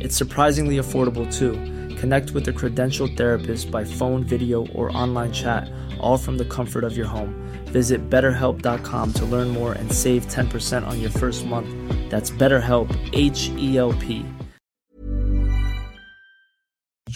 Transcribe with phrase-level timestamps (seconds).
[0.00, 1.52] It's surprisingly affordable too.
[2.00, 5.70] Connect with a credentialed therapist by phone, video, or online chat,
[6.00, 7.34] all from the comfort of your home.
[7.72, 11.68] Visit betterhelp.com to learn more and save 10% on your first month.
[12.10, 14.24] That's BetterHelp, H E L P.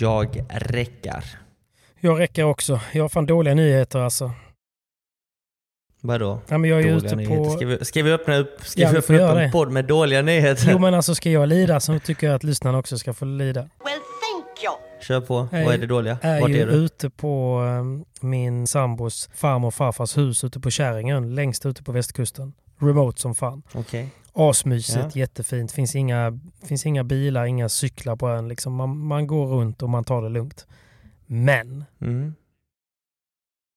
[0.01, 1.25] Jag räcker.
[2.01, 2.81] Jag räcker också.
[2.92, 4.33] Jag har fan dåliga nyheter alltså.
[6.01, 6.41] Vadå?
[6.49, 7.45] Ja, men jag är dåliga ute nyheter?
[7.45, 7.51] på...
[7.51, 9.51] Ska vi, ska vi öppna upp, ska Ja, vi öppna upp en det.
[9.53, 10.69] podd med dåliga nyheter?
[10.73, 13.61] Jo men alltså ska jag lida så tycker jag att lyssnarna också ska få lida.
[13.61, 14.75] Well, thank you.
[15.03, 15.49] Kör på.
[15.53, 16.19] Jag Vad är det dåliga?
[16.23, 16.73] är Vart är du?
[16.73, 17.63] ute på
[18.21, 22.53] eh, min sambos farmor och farfars hus ute på Käringön, längst ute på västkusten.
[22.81, 23.63] Remote som fan.
[23.75, 24.09] Okej.
[24.33, 25.73] Asmysigt, jättefint.
[25.73, 28.49] Finns inga, finns inga bilar, inga cyklar på ön.
[28.49, 30.67] Liksom man, man går runt och man tar det lugnt.
[31.27, 32.35] Men Mm.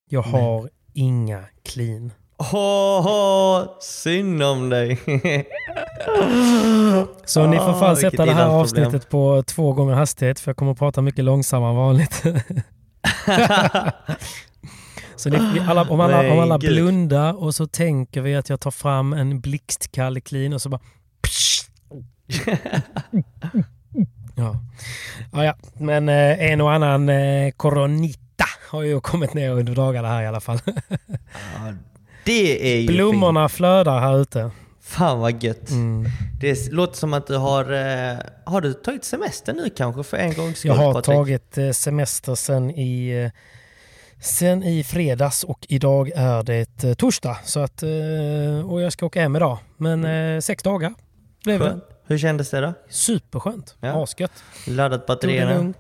[0.10, 0.42] jag Men.
[0.42, 2.12] har inga clean.
[2.54, 5.00] Åh, oh, synd om dig.
[7.26, 10.50] Så ni får Ah, fan vilket sätta det här avsnittet på två gånger hastighet för
[10.50, 12.24] jag kommer att prata mycket långsammare än vanligt.
[15.16, 18.60] så ni, alla, om alla, Nej, om alla blundar och så tänker vi att jag
[18.60, 20.82] tar fram en blixtkall clean och så bara...
[24.36, 24.56] ja.
[25.32, 25.56] Ja, ja.
[25.74, 28.21] Men eh, en och annan eh, coronita
[28.72, 30.60] har ju kommit ner under dagarna här i alla fall.
[30.68, 31.74] Ja,
[32.26, 33.58] det är ju Blommorna fint.
[33.58, 34.52] flödar här ute.
[34.82, 35.70] Fan vad gött.
[35.70, 36.06] Mm.
[36.40, 37.72] Det låter som att du har...
[37.72, 41.16] Eh, har du tagit semester nu kanske för en gångs skull Jag har Patrik?
[41.16, 43.32] tagit eh, semester sen i, eh,
[44.22, 47.38] sen i fredags och idag är det torsdag.
[47.44, 47.84] Så att,
[48.70, 49.58] och jag ska åka hem idag.
[49.78, 50.94] Men eh, sex dagar
[51.44, 51.80] blev det.
[52.08, 52.74] Hur kändes det då?
[52.90, 53.76] Superskönt.
[53.80, 54.04] Ja.
[54.04, 54.32] Asgött.
[54.68, 55.74] Laddat batterierna?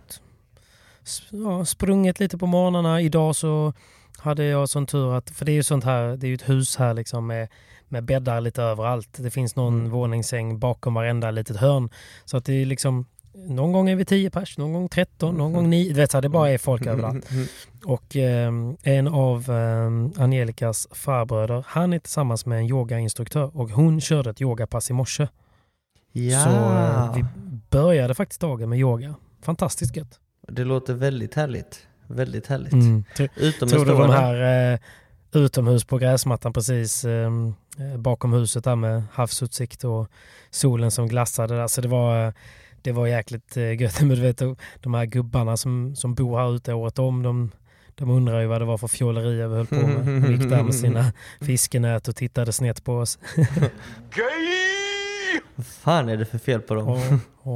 [1.31, 3.01] Ja, sprungit lite på morgnarna.
[3.01, 3.73] Idag så
[4.17, 6.49] hade jag sån tur att, för det är ju sånt här, det är ju ett
[6.49, 7.47] hus här liksom med,
[7.87, 9.09] med bäddar lite överallt.
[9.17, 9.91] Det finns någon Mm.
[9.91, 11.89] våningssäng bakom varenda litet hörn.
[12.25, 15.53] Så att det är liksom, någon gång är vi 10 pers, någon gång 13, någon
[15.53, 15.87] gång 9.
[15.89, 17.27] Du vet, så det bara är folk överallt.
[17.85, 24.01] Och ehm, en av ehm, Angelikas farbröder, han är tillsammans med en yogainstruktör och hon
[24.01, 25.27] körde ett yogapass i morse.
[26.11, 27.25] Ja, Så eh, vi
[27.69, 29.15] började faktiskt dagen med yoga.
[29.43, 30.19] Fantastiskt gött.
[30.51, 31.87] Det låter väldigt härligt.
[32.07, 32.73] Väldigt härligt.
[32.73, 33.03] Mm.
[33.35, 34.79] Utomhus Tror du de här eh,
[35.33, 40.07] utomhus på gräsmattan precis ehm, eh, bakom huset där med havsutsikt och
[40.49, 41.67] solen som glassade där.
[41.67, 42.33] Så det var, eh,
[42.81, 43.99] det var jäkligt eh, gött.
[44.01, 47.51] Men du vet de- de här gubbarna som, som bor här ute året om, de,
[47.95, 50.05] de undrar ju vad det var för fjolleri vi höll på med.
[50.05, 53.19] De gick där med sina fiskenät och tittade snett på oss.
[55.55, 56.87] Vad fan är det för fel på dem?
[56.87, 56.99] Och,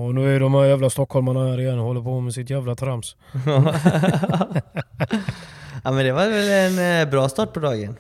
[0.06, 2.76] och nu är de här jävla stockholmarna här igen och håller på med sitt jävla
[2.76, 3.16] trams.
[5.84, 7.96] ja men det var väl en eh, bra start på dagen?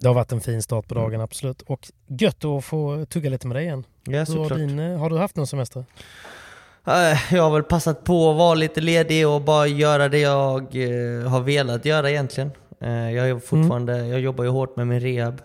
[0.00, 1.62] Det har varit en fin start på dagen, absolut.
[1.62, 3.84] Och gött att få tugga lite med dig igen.
[4.04, 4.58] Ja Hur har, såklart.
[4.58, 5.84] din, eh, har du haft någon semester?
[6.86, 10.60] Eh, Jag har väl passat på att vara lite ledig och bara göra det jag
[11.28, 12.50] har velat göra egentligen.
[12.78, 15.40] Jag, är fortfarande, jag jobbar ju hårt med min rehab.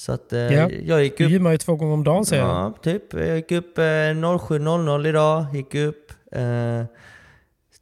[0.00, 0.70] Så att eh, Ja.
[0.84, 2.50] jag gick Du upp gymmar ju två gånger om dagen säger jag.
[2.50, 3.14] Ja, typ.
[3.14, 6.84] Jag gick upp eh, 07.00 idag, gick upp, eh,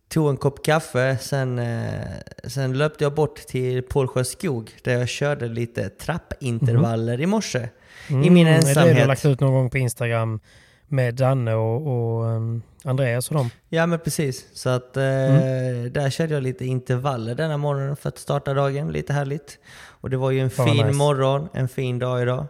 [0.08, 1.92] tog en kopp kaffe, sen, eh,
[2.44, 7.68] sen löpte jag bort till Pålsjö skog där jag körde lite trappintervaller i morse.
[8.08, 9.06] I min Mm, Det är det du ensamhet.
[9.08, 10.40] lagt ut någon gång på Instagram
[10.90, 13.50] med Danne och, och um, Andreas och dem.
[13.68, 14.46] Ja men precis.
[14.52, 15.92] Så att eh, Mm.
[15.92, 18.88] där körde jag lite intervaller denna morgonen för att starta dagen.
[18.92, 19.58] Lite härligt.
[20.00, 20.98] Och det var ju en Fan, fin nice.
[20.98, 22.46] morgon, en fin dag idag.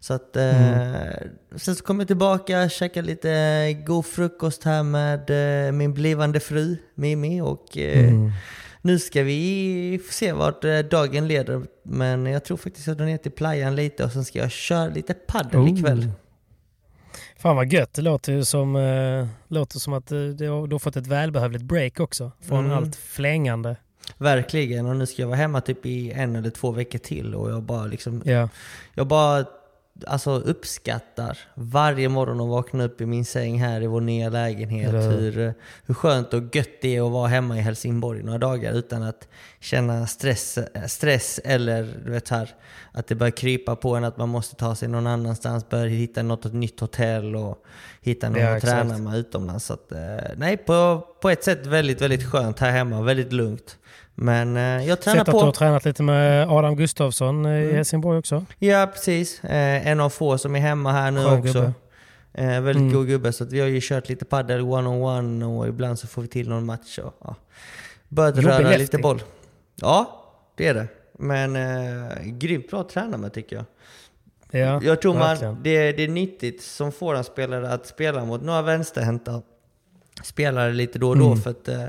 [0.00, 1.02] Så att, eh,
[1.56, 5.30] Sen så kom jag tillbaka, käkade lite god frukost här med
[5.66, 8.30] eh, min blivande fru Mimi och eh, Mm.
[8.82, 11.62] nu ska vi se vart eh, dagen leder.
[11.82, 14.50] Men jag tror faktiskt att jag drar ner till playan lite och sen ska jag
[14.50, 15.70] köra lite paddel Oh.
[15.78, 16.08] ikväll.
[17.38, 17.94] Fan vad gött.
[17.94, 21.64] Det låter ju som, eh, låter som att eh, du du har fått ett välbehövligt
[21.64, 22.32] break också.
[22.40, 22.76] Från Mm.
[22.76, 23.76] allt flängande.
[24.18, 27.50] Verkligen, och nu ska jag vara hemma typ i en eller två veckor till och
[27.50, 28.48] jag bara liksom Ja.
[28.94, 29.44] Jag bara
[30.06, 34.88] alltså, uppskattar varje morgon att vakna upp i min säng här i vår nya lägenhet.
[34.88, 35.54] Eller hur?
[35.86, 39.28] Hur, skönt och gött det är att vara hemma i Helsingborg några dagar utan att
[39.60, 42.54] känna stress, stress eller du vet här,
[42.92, 46.22] att det börjar krypa på en att man måste ta sig någon annanstans, börja hitta
[46.22, 47.64] något ett nytt hotell och
[48.00, 49.64] hitta någon Ja, att träna med utomlands.
[49.64, 49.98] Så att, eh,
[50.36, 53.76] nej, på, på ett sätt väldigt, väldigt skönt här hemma, väldigt lugnt.
[54.22, 55.38] Men eh, jag tränar Sett att på.
[55.40, 57.70] du har tränat lite med Adam Gustafsson Mm.
[57.70, 58.44] i Helsingborg också.
[58.58, 59.44] Ja, precis.
[59.44, 61.52] Eh, en av få som är hemma här nu Skön också.
[61.52, 61.72] gubbe.
[62.32, 62.92] Eh, väldigt Mm.
[62.92, 63.32] god gubbe.
[63.32, 66.48] Så att vi har ju kört lite padel one-on-one och ibland så får vi till
[66.48, 66.98] någon match.
[66.98, 67.34] Och, ja.
[68.08, 69.22] Börjat röra lite boll.
[69.76, 70.24] Ja,
[70.56, 70.86] det är det.
[71.18, 73.64] Men eh, grymt bra att träna med tycker jag.
[74.60, 75.58] Ja, jag tror man, verkligen.
[75.62, 79.42] det, det är nyttigt som forehandspelare att spela mot några vänsterhänta
[80.22, 81.26] spelare lite då och då.
[81.26, 81.38] Mm.
[81.38, 81.84] För att eh,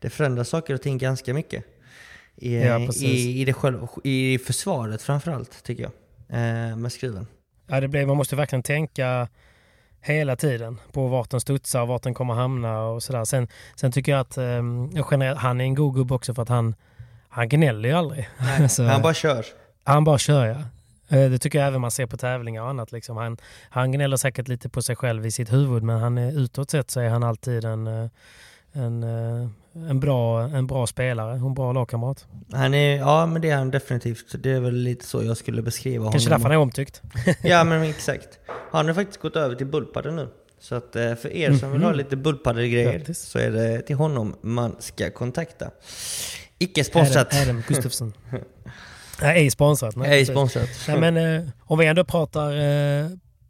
[0.00, 1.64] det förändrar saker och ting ganska mycket.
[2.36, 5.92] I, Ja, i, i, det själv, I försvaret framförallt tycker jag.
[6.28, 7.26] Eh, med skruven.
[7.66, 9.28] Ja, det blir, man måste verkligen tänka
[10.00, 13.24] hela tiden på vart den studsar och vart den kommer hamna och sådär.
[13.24, 16.48] Sen, sen tycker jag att um, generellt, han är en god gubbe också för att
[16.48, 16.74] han,
[17.28, 18.28] han gnäller ju aldrig.
[18.70, 19.44] Så- Han bara kör.
[19.84, 20.56] Han bara kör ja.
[21.16, 22.92] Eh, Det tycker jag även man ser på tävlingar och annat.
[22.92, 23.16] Liksom.
[23.16, 23.36] Han,
[23.70, 26.90] han gnäller säkert lite på sig själv i sitt huvud men han är, utåt sett
[26.90, 28.08] så är han alltid en, eh,
[28.72, 29.48] en, eh,
[29.90, 32.26] en, bra, en bra spelare och en bra lagkamrat.
[32.52, 34.42] Han är, ja men det är han definitivt.
[34.42, 36.52] Det är väl lite så jag skulle beskriva Kanske därför honom.
[36.52, 37.02] han är omtyckt.
[37.42, 38.28] Ja men exakt.
[38.72, 40.28] Han har faktiskt gått över till bullpadel nu.
[40.60, 43.18] Så att eh, för er som vill ha lite bullpadel-grejer Grattis.
[43.18, 45.70] så är det till honom man ska kontakta.
[46.58, 47.34] Icke sponsrat.
[47.34, 48.12] Adam, Adam Gustafsson.
[49.22, 49.96] Nej, ej sponsrat.
[49.96, 50.68] Nej, Ej sponsrat.
[50.88, 53.06] Nej, men eh, om vi ändå pratar eh,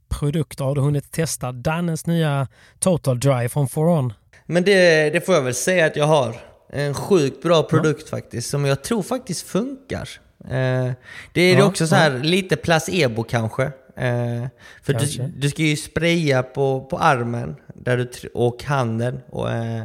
[0.09, 2.49] produkter, har du hunnit testa Dannes nya
[2.79, 4.13] Total Dry från Foron?
[4.47, 6.37] Men det, det får jag väl säga att jag har.
[6.69, 10.09] En sjukt bra produkt faktiskt, som jag tror faktiskt funkar.
[10.45, 10.91] Eh,
[11.33, 13.63] det är Ja, också så här lite placebo kanske.
[13.97, 14.47] Eh,
[14.83, 15.31] för du, Kanske.
[15.37, 19.21] du ska ju spraya på, på armen där du, och handen.
[19.31, 19.83] Och, eh,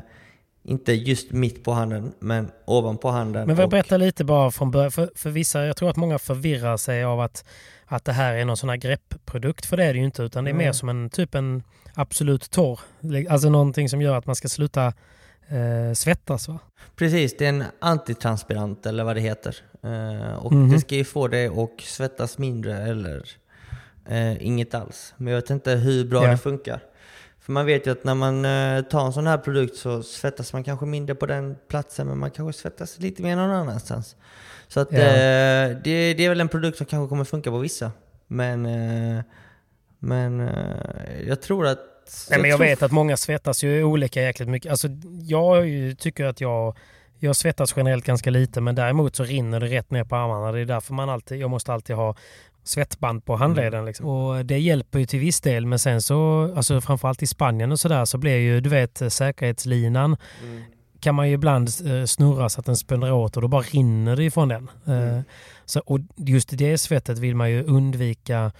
[0.63, 3.47] inte just mitt på handen, men ovanpå handen.
[3.47, 4.91] Men och, berätta lite bara från början.
[4.91, 7.45] För, för vissa, jag tror att många förvirrar sig av att,
[7.91, 9.65] att det här är någon sån här greppprodukt.
[9.65, 12.51] För det är det ju inte, utan det är mer som en typ en absolut
[12.51, 12.79] torr.
[13.29, 14.85] Alltså någonting som gör att man ska sluta
[15.47, 16.59] eh, svettas va?
[16.95, 19.55] Precis, det är en antitranspirant eller vad det heter.
[19.83, 20.71] Eh, och Mhm.
[20.71, 23.23] det ska ju få dig att svettas mindre eller
[24.09, 25.13] eh, inget alls.
[25.17, 26.31] Men jag vet inte hur bra Ja.
[26.31, 26.79] det funkar.
[27.39, 30.53] För man vet ju att när man eh, tar en sån här produkt så svettas
[30.53, 34.15] man kanske mindre på den platsen men man kanske svettas lite mer någon annanstans.
[34.73, 34.99] Så att Ja.
[34.99, 37.91] eh, det, det är väl en produkt som kanske kommer funka på vissa.
[38.27, 39.23] Men, eh,
[39.99, 41.79] men eh, jag tror att...
[42.29, 44.71] Nej, men jag tror vet att många svettas ju olika jäkligt mycket.
[44.71, 44.87] Alltså,
[45.21, 45.65] jag
[45.97, 46.77] tycker att jag,
[47.19, 50.51] jag svettas generellt ganska lite men däremot så rinner det rätt ner på armarna.
[50.51, 52.15] Det är därför man alltid, jag måste alltid ha
[52.63, 53.85] svettband på handleden.
[53.85, 54.05] Liksom.
[54.05, 57.79] Och det hjälper ju till viss del men sen så, alltså framförallt i Spanien och
[57.79, 60.17] sådär så blir ju, du vet, säkerhetslinan
[61.01, 64.15] kan man ju ibland eh, snurra så att den spänner åt och då bara rinner
[64.15, 64.69] det ifrån den.
[64.87, 65.21] Eh,
[65.65, 68.51] så, och just det svettet vill man ju undvika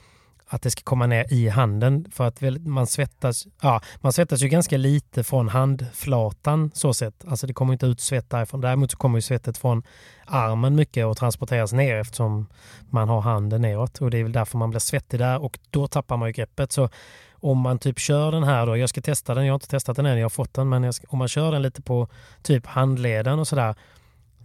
[0.54, 4.48] att det ska komma ner i handen för att man svettas, ja, man svettas ju
[4.48, 7.26] ganska lite från handflatan så sett.
[7.28, 8.62] Alltså det kommer inte ut svett därifrån.
[8.62, 9.84] Däremot så kommer ju svettet från
[10.26, 12.48] armen mycket och transporteras ner eftersom
[12.90, 15.88] man har handen neråt och det är väl därför man blir svettig där och då
[15.88, 16.72] tappar man ju greppet.
[16.72, 16.90] Så
[17.42, 19.96] om man typ kör den här då, jag ska testa den, jag har inte testat
[19.96, 22.08] den än, jag har fått den, men ska, om man kör den lite på
[22.42, 23.76] typ handleden och sådär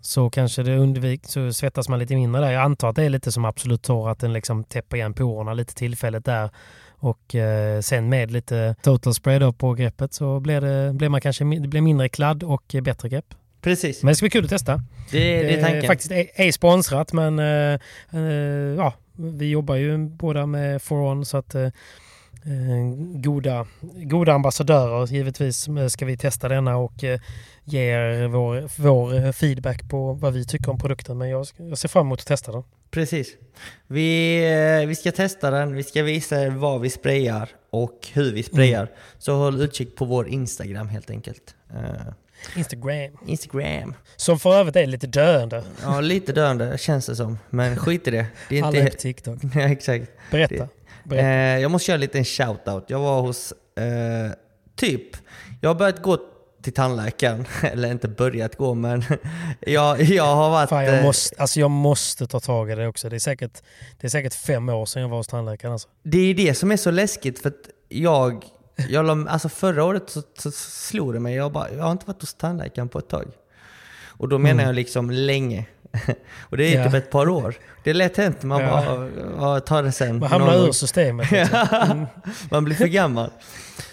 [0.01, 2.51] så kanske det undvik, så svettas man lite mindre där.
[2.51, 5.55] Jag antar att det är lite som Absolut Torr, att den liksom täpper igen porerna
[5.55, 6.51] lite tillfälligt där.
[6.99, 11.21] Och eh, sen med lite total spray då på greppet så blir, det, blir man
[11.21, 13.35] kanske det blir mindre kladd och eh, bättre grepp.
[13.61, 14.83] Precis, Men det ska bli kul att testa.
[15.11, 15.87] det, det är tanken.
[15.87, 17.81] faktiskt ej, sponsrat men eh,
[18.13, 18.21] eh,
[18.77, 21.71] ja, vi jobbar ju båda med Foron så att eh, eh,
[23.15, 27.21] goda, goda ambassadörer givetvis eh, ska vi testa denna och eh,
[27.65, 31.19] ge er vår, vår eh, feedback på vad vi tycker om produkten.
[31.19, 32.63] Men jag, jag ser fram emot att testa den.
[32.91, 33.37] Precis.
[33.87, 34.39] Vi,
[34.83, 38.43] eh, vi ska testa den, vi ska visa er vad vi sprayar och hur vi
[38.43, 38.83] sprayar.
[38.83, 38.95] Mm.
[39.19, 41.55] Så håll utkik på vår Instagram helt enkelt.
[41.71, 42.13] Eh,
[42.57, 43.19] Instagram.
[43.27, 43.95] Instagram.
[44.17, 45.65] Som för övrigt är lite döende.
[45.83, 47.39] Ja, lite döende känns det som.
[47.51, 48.27] Men skit i det.
[48.49, 48.99] Det är Alla är på inte...
[48.99, 49.39] TikTok.
[49.55, 50.11] ja, exakt.
[50.31, 50.55] Berätta.
[50.55, 50.76] Berätta.
[51.13, 52.85] Eh, jag måste göra en liten shout-out.
[52.87, 54.31] Jag var hos, eh,
[54.77, 55.17] typ,
[55.61, 56.19] jag har börjat gå
[56.63, 57.45] till tandläkaren.
[57.63, 59.05] Eller inte börjat gå, men
[59.61, 60.69] jag, jag har varit...
[60.69, 63.09] Fan, jag, eh, måste, alltså jag måste ta tag i det också.
[63.09, 63.63] Det är säkert,
[64.01, 65.73] det är säkert fem år sedan jag var hos tandläkaren.
[65.73, 65.89] Alltså.
[66.03, 68.45] Det är det som är så läskigt för att jag,
[68.89, 72.21] jag alltså förra året så, så slog det mig, jag, bara, jag har inte varit
[72.21, 73.27] hos tandläkaren på ett tag.
[74.19, 74.67] Och då menar Mm.
[74.67, 75.67] jag liksom länge.
[76.41, 76.97] Och det är Ja.
[76.99, 77.55] ett par år.
[77.85, 78.69] Det är lätt hänt, man Ja.
[78.71, 79.09] bara
[79.55, 80.19] ja, tar det sen.
[80.19, 81.31] Man hamnar ur systemet.
[81.33, 81.59] Liksom.
[81.91, 82.07] Mm.
[82.51, 83.31] Man blir för gammal.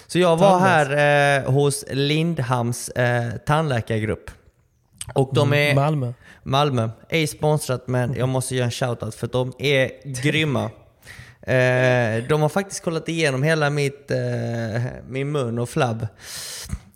[0.08, 4.32] Så jag var här eh, hos Lindhams eh, tandläkargrupp.
[5.14, 6.14] Och de är Malmö.
[6.44, 6.90] Malmö.
[7.10, 9.92] Ej sponsrat men jag måste göra en shoutout för de är
[10.22, 10.64] grymma.
[11.42, 16.08] Eh, de har faktiskt kollat igenom hela mitt, eh, min mun och flabb.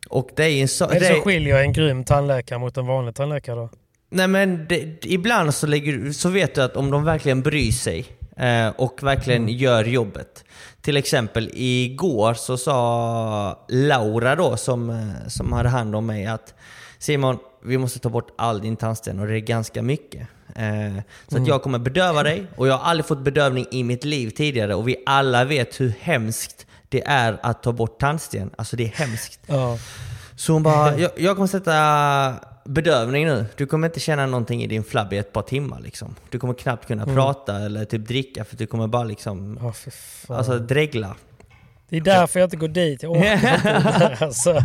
[0.10, 2.86] Och det är en så, är det det som skiljer en grym tandläkare mot en
[2.86, 3.70] vanlig tandläkare då?
[4.10, 8.06] Nej men det, ibland så, lägger, så vet du att om de verkligen bryr sig
[8.38, 9.56] eh, och verkligen Mm.
[9.56, 10.44] gör jobbet.
[10.82, 16.54] Till exempel igår så sa Laura då som, eh, som hade hand om mig att
[17.00, 20.22] Simon, vi måste ta bort all din tandsten och det är ganska mycket.
[20.56, 21.44] Eh, så Mm.
[21.44, 24.76] att jag kommer bedöva dig och jag har aldrig fått bedövning i mitt liv tidigare
[24.76, 28.50] och vi alla vet hur hemskt det är att ta bort tandsten.
[28.58, 29.40] Alltså det är hemskt.
[29.46, 29.78] Ja.
[30.36, 31.74] Så hon bara, jag, jag kommer sätta
[32.68, 33.46] bedövning nu.
[33.56, 36.16] Du kommer inte känna någonting i din flabb i ett par timmar liksom.
[36.30, 40.38] Du kommer knappt kunna prata eller typ dricka för du kommer bara liksom, fan.
[40.38, 41.16] alltså dregla.
[41.90, 43.04] det är därför jag inte går dit.
[43.04, 44.54] Jag orkar inte alltså.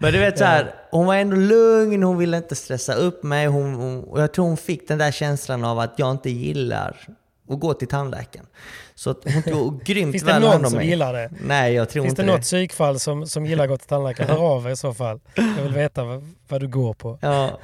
[0.00, 3.46] Men du vet så här, hon var ändå lugn, hon ville inte stressa upp mig.
[3.46, 6.96] Hon, hon, och jag tror hon fick den där känslan av att jag inte gillar
[7.48, 8.46] att gå till tandläkaren.
[9.00, 10.88] Så hon tog grymt Finns det väl hand någon om som mig.
[10.88, 11.30] gillar det?
[11.44, 12.32] Nej, jag tror Finns inte det det.
[12.32, 14.30] något psykfall som, som gillar att gå till tandläkaren?
[14.30, 15.20] Hör av er i så fall.
[15.34, 17.18] Jag vill veta vad, vad du går på.
[17.22, 17.58] Ja.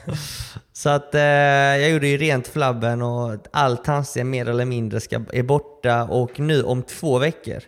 [0.73, 5.21] Så att eh, jag gjorde ju rent flabben och all tandsten mer eller mindre ska,
[5.33, 7.62] är borta och nu om två veckor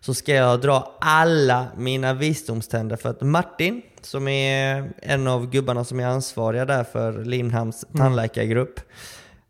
[0.00, 5.84] så ska jag dra alla mina visdomständer för att Martin, som är en av gubbarna
[5.84, 8.80] som är ansvariga där för Limhamns tandläkargrupp,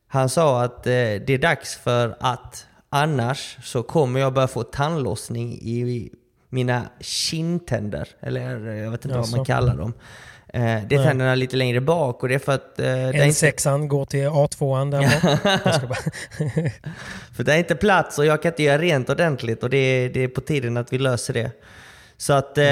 [0.09, 4.63] han sa att eh, det är dags för att annars så kommer jag börja få
[4.63, 6.11] tandlossning i
[6.49, 8.09] mina kindtänder.
[8.21, 9.93] Eller eh, jag vet inte vad man kallar dem.
[10.49, 11.05] Eh, det är Nej.
[11.07, 14.05] tänderna lite längre bak och det är för att eh, det är inte, N6an går
[14.05, 15.01] till A2an där
[15.89, 15.99] bara...
[17.37, 20.09] för det är inte plats och jag kan inte göra rent ordentligt och det är,
[20.09, 21.51] det är på tiden att vi löser det.
[22.17, 22.65] Så att eh,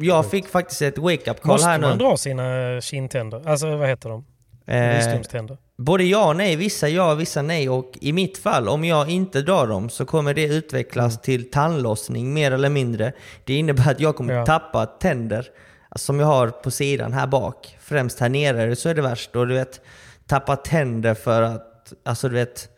[0.00, 2.04] jag fick faktiskt ett wake-up call Måste här man nu.
[2.04, 3.48] dra sina kindtänder?
[3.48, 4.24] Alltså vad heter de?
[4.66, 5.56] Eh, Visdomständer?
[5.80, 6.56] Både ja och nej.
[6.56, 7.68] Vissa ja, vissa nej.
[7.68, 11.22] Och i mitt fall, om jag inte drar dem så kommer det utvecklas Mm.
[11.22, 13.12] till tandlossning mer eller mindre.
[13.44, 14.46] Det innebär att jag kommer Ja.
[14.46, 15.46] tappa tänder
[15.88, 17.76] alltså, som jag har på sidan här bak.
[17.80, 19.36] Främst här nere så är det värst.
[19.36, 19.80] Och du vet,
[20.26, 22.68] tappa tänder för att, alltså du vet,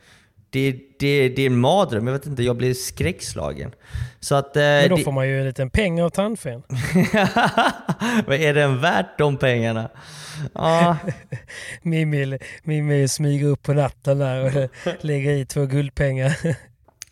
[0.51, 2.07] det, det, det är en mardröm.
[2.07, 3.75] Jag vet inte, jag blir skräckslagen.
[4.21, 4.57] Så att...
[4.57, 6.63] eh, Men då det- får man ju en liten peng av tandfen.
[8.27, 9.91] Vad är den värt de pengarna?
[10.55, 10.97] Ja,
[11.83, 14.71] Mimmi, Mimmi smyger upp på natten där och
[15.05, 16.37] lägger i två guldpengar.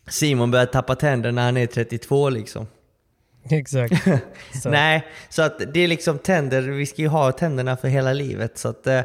[0.08, 2.66] Simon börjar tappa tänder när han är 32 liksom.
[3.50, 3.94] Exakt.
[4.62, 4.70] Så.
[4.70, 8.58] Nej, så att det är liksom tänder, vi ska ju ha tänderna för hela livet.
[8.58, 9.00] Så att eh,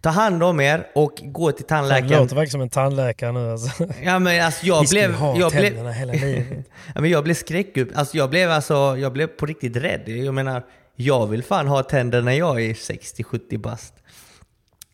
[0.00, 2.22] ta hand om er och gå till Det tandläkaren.
[2.22, 3.86] låter verkligen som en tandläkare nu alltså.
[4.02, 5.14] Ja men alltså jag ska blev...
[5.14, 6.46] ha Jag blev, hela livet.
[6.94, 7.88] ja, men jag blev skräckupp.
[7.94, 10.02] Alltså jag blev alltså, jag blev på riktigt rädd.
[10.08, 10.62] Jag menar,
[10.96, 13.94] jag vill fan ha tänder när jag är 60-70 bast.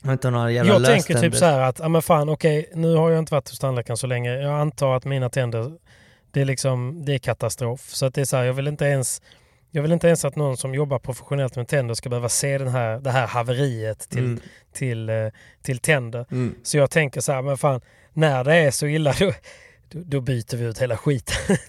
[0.02, 2.94] Jag inte några jävla Jag tänker typ så här att, ja men fan okej, nu
[2.94, 4.34] har jag inte varit hos tandläkaren så länge.
[4.34, 5.72] Jag antar att mina tänder,
[6.30, 7.80] det är liksom, det är katastrof.
[7.80, 9.22] Så att det är så här, jag vill inte ens,
[9.74, 12.68] jag vill inte ens att någon som jobbar professionellt med tänder ska behöva se den
[12.68, 14.40] här, det här haveriet till, Mm.
[14.74, 15.14] till, eh,
[15.62, 16.26] till tänder.
[16.30, 16.54] Mm.
[16.62, 17.80] Så jag tänker så här, men fan,
[18.12, 19.32] när det är så illa då,
[19.90, 21.56] då, byter vi ut hela skiten.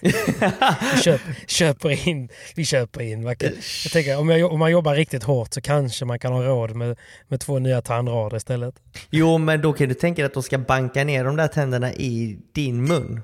[0.94, 3.22] vi köp, köper in, vi köper in.
[3.24, 3.50] Man kan,
[3.84, 6.76] jag tänker, om, jag, om man jobbar riktigt hårt så kanske man kan ha råd
[6.76, 8.74] med, med två nya tandrader istället.
[9.10, 11.92] Jo, men då kan du tänka dig att de ska banka ner de där tänderna
[11.92, 13.22] i din mun.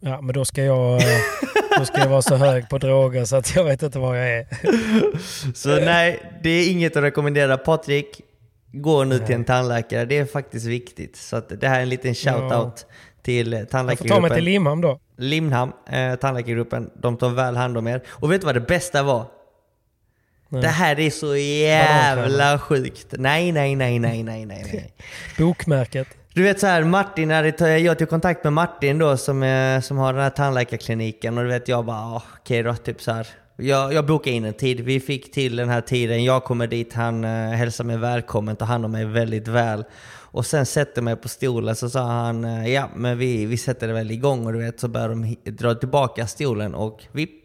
[0.00, 1.18] Ja, men då ska jag, eh,
[1.78, 4.30] då ska jag vara så hög på droger så att jag vet inte var jag
[4.30, 4.46] är.
[5.54, 7.58] Så nej, det är inget att rekommendera.
[7.58, 8.20] Patrik,
[8.72, 10.04] gå nu till en tandläkare.
[10.04, 11.16] Det är faktiskt viktigt.
[11.16, 12.86] Så att det här är en liten shout-out
[13.22, 14.44] till eh, Jag får ta mig till tandläkargruppen.
[14.44, 15.00] Limhamn då.
[15.16, 16.90] Limhamn, eh, tandläkargruppen.
[16.94, 18.02] De tar väl hand om er.
[18.08, 19.26] Och vet du vad det bästa var?
[20.48, 20.62] Nej.
[20.62, 23.06] Det här är så jävla sjukt.
[23.10, 24.92] Nej, nej, nej, nej, nej, nej, nej.
[25.38, 26.08] Bokmärket.
[26.34, 30.12] Du vet så här, Martin, när jag tog kontakt med Martin då som, som har
[30.12, 33.26] den här tandläkarkliniken och du vet jag bara, okej okej då, typ så här.
[33.56, 36.92] Jag, jag bokade in en tid, vi fick till den här tiden, jag kommer dit,
[36.92, 39.84] han uh, hälsar mig välkommen, tar hand om mig väldigt väl.
[40.32, 43.88] Och sen sätter mig på stolen så sa han, eh, ja men vi, vi sätter
[43.88, 47.41] det väl igång och du vet så börjar de dra tillbaka stolen och vipp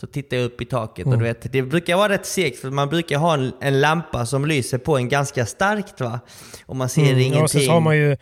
[0.00, 1.12] så tittar jag upp i taket mm.
[1.12, 4.26] och du vet, det brukar vara rätt segt för man brukar ha en, en lampa
[4.26, 6.20] som lyser på en ganska starkt va.
[6.66, 7.18] Och man ser mm.
[7.18, 7.42] ingenting.
[7.42, 8.16] Och så har man ju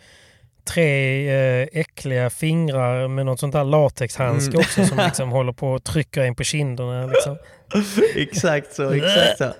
[0.67, 4.59] tre eh, äckliga fingrar med något sånt där latexhandske mm.
[4.59, 7.05] också som liksom håller på att trycka in på kinderna.
[7.05, 7.37] Liksom.
[8.15, 9.53] exakt så, exakt så.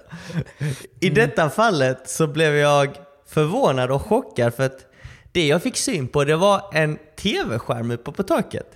[1.00, 2.90] I detta fallet så blev jag
[3.28, 4.86] förvånad och chockad för att
[5.32, 8.68] det jag fick syn på det var en tv-skärm uppe på taket.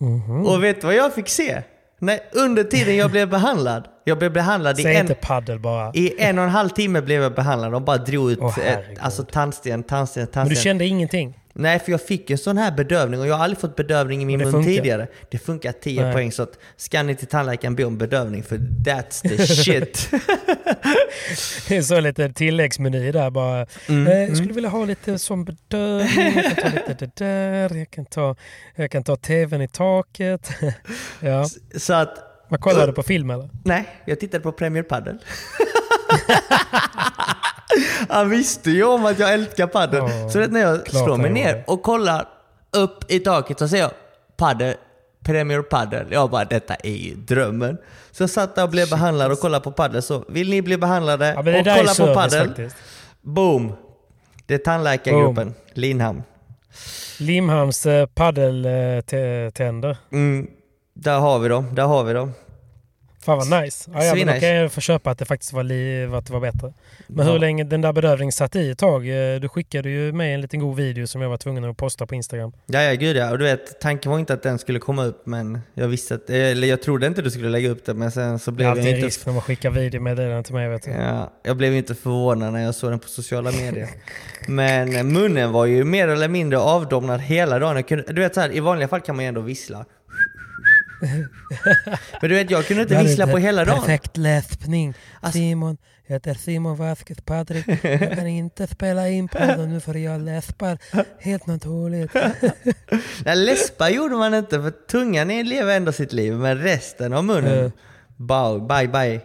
[0.00, 0.44] Mm -hmm.
[0.44, 1.62] Och vet du vad jag fick se?
[2.04, 3.88] Nej, under tiden jag blev behandlad.
[4.04, 5.14] Jag blev behandlad Säg i en...
[5.22, 5.92] paddel bara.
[5.94, 7.72] I en och en halv timme blev jag behandlad.
[7.72, 10.42] De bara drog ut oh, ett, alltså tandsten, tandsten, tandsten.
[10.42, 11.38] Men du kände ingenting?
[11.56, 14.24] Nej, för jag fick en sån här bedövning och jag har aldrig fått bedövning i
[14.24, 14.70] min mun funkar.
[14.70, 15.06] tidigare.
[15.30, 16.12] Det funkar 10 Nej.
[16.12, 20.10] poäng, så att ska ni till tandläkaren be om bedövning, för that's the shit.
[21.68, 23.66] det är så lite tilläggsmeny där bara.
[23.88, 24.06] Mm.
[24.06, 24.54] Eh, jag skulle mm.
[24.54, 28.36] vilja ha lite sån bedövning, jag kan ta lite det där, jag kan ta,
[28.74, 30.50] jag kan ta tvn i taket.
[31.20, 31.46] ja.
[31.76, 32.30] Så att...
[32.48, 33.50] Vad kollade du på film eller?
[33.64, 35.18] Nej, jag tittade på Premier Padel.
[38.08, 40.00] Han visste ju om att jag älskar padel.
[40.00, 42.28] Oh, så vet, när jag slår mig ner och kollar
[42.76, 43.90] upp i taket så ser jag
[44.36, 44.74] padel,
[45.24, 46.06] Premier Padel.
[46.10, 47.78] Jag bara, detta är ju drömmen.
[48.10, 48.90] Så jag satt där och blev Shit.
[48.90, 50.02] behandlad och kollade på padel.
[50.02, 52.70] Så vill ni bli behandlade ja, och kolla på padel?
[53.22, 53.72] Boom!
[54.46, 55.54] Det är tandläkargruppen, Boom.
[55.72, 56.22] Limhamn.
[57.18, 59.96] Limhamns eh, paddeltänder.
[60.12, 60.46] Mm,
[60.94, 62.32] där har vi dem, där har vi dem.
[63.24, 63.90] Fan vad nice.
[63.94, 66.32] Ja, ja, men då kan jag få köpa att det faktiskt var, li, att det
[66.32, 66.72] var bättre.
[67.06, 67.32] Men ja.
[67.32, 69.08] hur länge den där bedövningen satt i ett tag?
[69.08, 72.06] Eh, du skickade ju mig en liten god video som jag var tvungen att posta
[72.06, 72.52] på Instagram.
[72.66, 73.30] Ja, ja gud ja.
[73.30, 76.30] Och du vet, tanken var inte att den skulle komma upp men jag visste att,
[76.30, 78.82] eller jag trodde inte du skulle lägga upp det men sen så blev jag inte...
[78.82, 80.90] Det är alltid risk när man skickar videomeddelanden till mig vet du.
[80.90, 83.88] Ja, jag blev inte förvånad när jag såg den på sociala medier.
[84.48, 87.82] men munnen var ju mer eller mindre avdomnad hela dagen.
[87.82, 89.84] Kunde, du vet så här, i vanliga fall kan man ju ändå vissla.
[92.20, 93.80] Men du vet, jag kunde inte vissla på hela dagen.
[93.80, 94.94] Perfekt läspning.
[95.20, 97.66] Alltså, Simon, jag heter Simon Vasquez Patrik.
[97.82, 100.78] Jag kan inte spela in podden nu för jag läspar
[101.18, 102.14] helt naturligt.
[103.24, 107.58] Nej, läspar gjorde man inte för tungan lever ändå sitt liv, men resten av munnen,
[107.58, 107.70] uh.
[108.66, 109.20] Bye bye.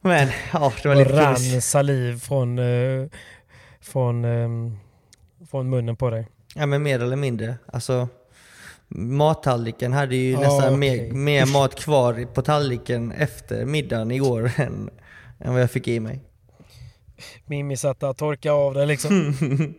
[0.00, 1.64] Men, ja, det var lite rann kurs.
[1.64, 3.08] saliv från, uh,
[3.80, 4.78] från, um,
[5.50, 6.28] från munnen på dig.
[6.54, 7.54] Ja, men mer eller mindre.
[7.66, 8.08] Alltså,
[8.94, 10.76] mattallriken hade ju oh, nästan okay.
[10.76, 14.90] mer, mer mat kvar på tallriken efter middagen igår än,
[15.38, 16.20] än vad jag fick i mig.
[17.46, 19.34] Mimmi satt där och torkade av det liksom.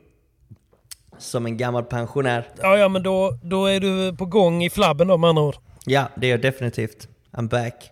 [1.18, 2.48] Som en gammal pensionär.
[2.62, 5.56] Ja, ja men då, då är du på gång i flabben då med andra ord.
[5.86, 7.08] Ja, det är jag definitivt.
[7.32, 7.92] I'm back.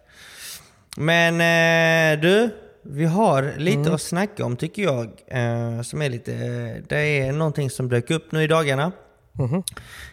[0.97, 2.49] Men eh, du,
[2.83, 3.93] vi har lite mm.
[3.93, 5.07] att snacka om tycker jag.
[5.27, 8.91] Eh, som är lite, eh, det är någonting som dök upp nu i dagarna.
[9.49, 9.63] Mm.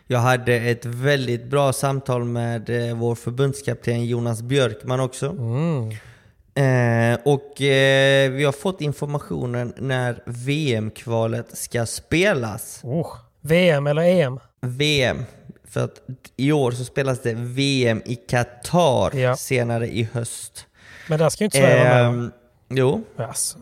[0.07, 5.27] Jag hade ett väldigt bra samtal med eh, vår förbundskapten Jonas Björkman också.
[5.31, 5.91] Mm.
[6.59, 12.81] Eh, och eh, vi har fått informationen när VM-kvalet ska spelas.
[12.85, 13.15] Oh.
[13.41, 14.41] VM eller EM?
[14.61, 15.25] VM.
[15.65, 16.03] För att
[16.37, 19.37] i år så spelas det VM i Qatar ja.
[19.37, 20.67] senare i höst.
[21.09, 22.21] Men där ska ju inte Sverige vara med?
[22.21, 22.33] Ehm,
[22.69, 23.05] jo.
[23.17, 23.59] Alltså.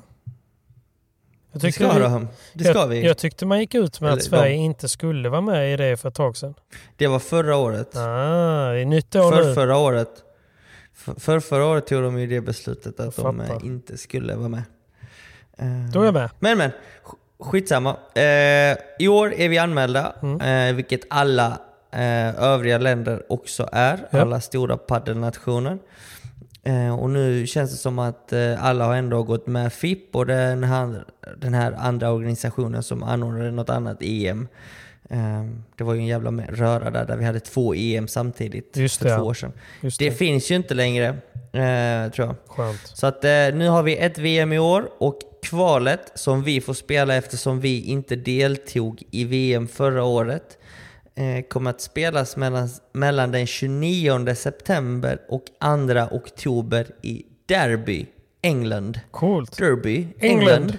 [1.62, 3.06] Jag det ska, vi, det ska jag, vi.
[3.06, 5.76] Jag tyckte man gick ut med Eller, att Sverige de, inte skulle vara med i
[5.76, 6.54] det för ett tag sedan.
[6.96, 7.96] Det var förra året.
[7.96, 9.54] Ah, det är nytt år för, nu.
[9.54, 10.10] Förra året.
[10.94, 14.48] För, för förra året tog de ju det beslutet att de eh, inte skulle vara
[14.48, 14.62] med.
[15.62, 16.30] Uh, Då är jag med.
[16.38, 16.70] Men men,
[17.38, 17.90] skitsamma.
[17.90, 20.68] Uh, I år är vi anmälda, mm.
[20.68, 21.48] uh, vilket alla
[21.94, 24.08] uh, övriga länder också är.
[24.10, 24.20] Ja.
[24.20, 25.78] Alla stora paddelnationer.
[26.66, 30.26] Eh, och nu känns det som att eh, alla har ändå gått med FIP och
[30.26, 31.04] den här,
[31.36, 34.48] den här andra organisationen som anordnade något annat EM.
[35.10, 35.44] Eh,
[35.76, 39.08] det var ju en jävla röra där, där vi hade två EM samtidigt Just för
[39.08, 39.52] det, två år sedan.
[39.80, 41.06] Det, det, finns ju inte längre,
[41.52, 42.34] eh, tror jag.
[42.46, 42.80] Skönt.
[42.84, 46.74] Så att eh, nu har vi ett VM i år och kvalet som vi får
[46.74, 50.58] spela eftersom vi inte deltog i VM förra året
[51.48, 58.06] kommer att spelas mellan, mellan den 29 september och 2 oktober i Derby,
[58.42, 59.00] England.
[59.10, 59.58] Coolt.
[59.58, 60.48] Derby, England.
[60.48, 60.78] England.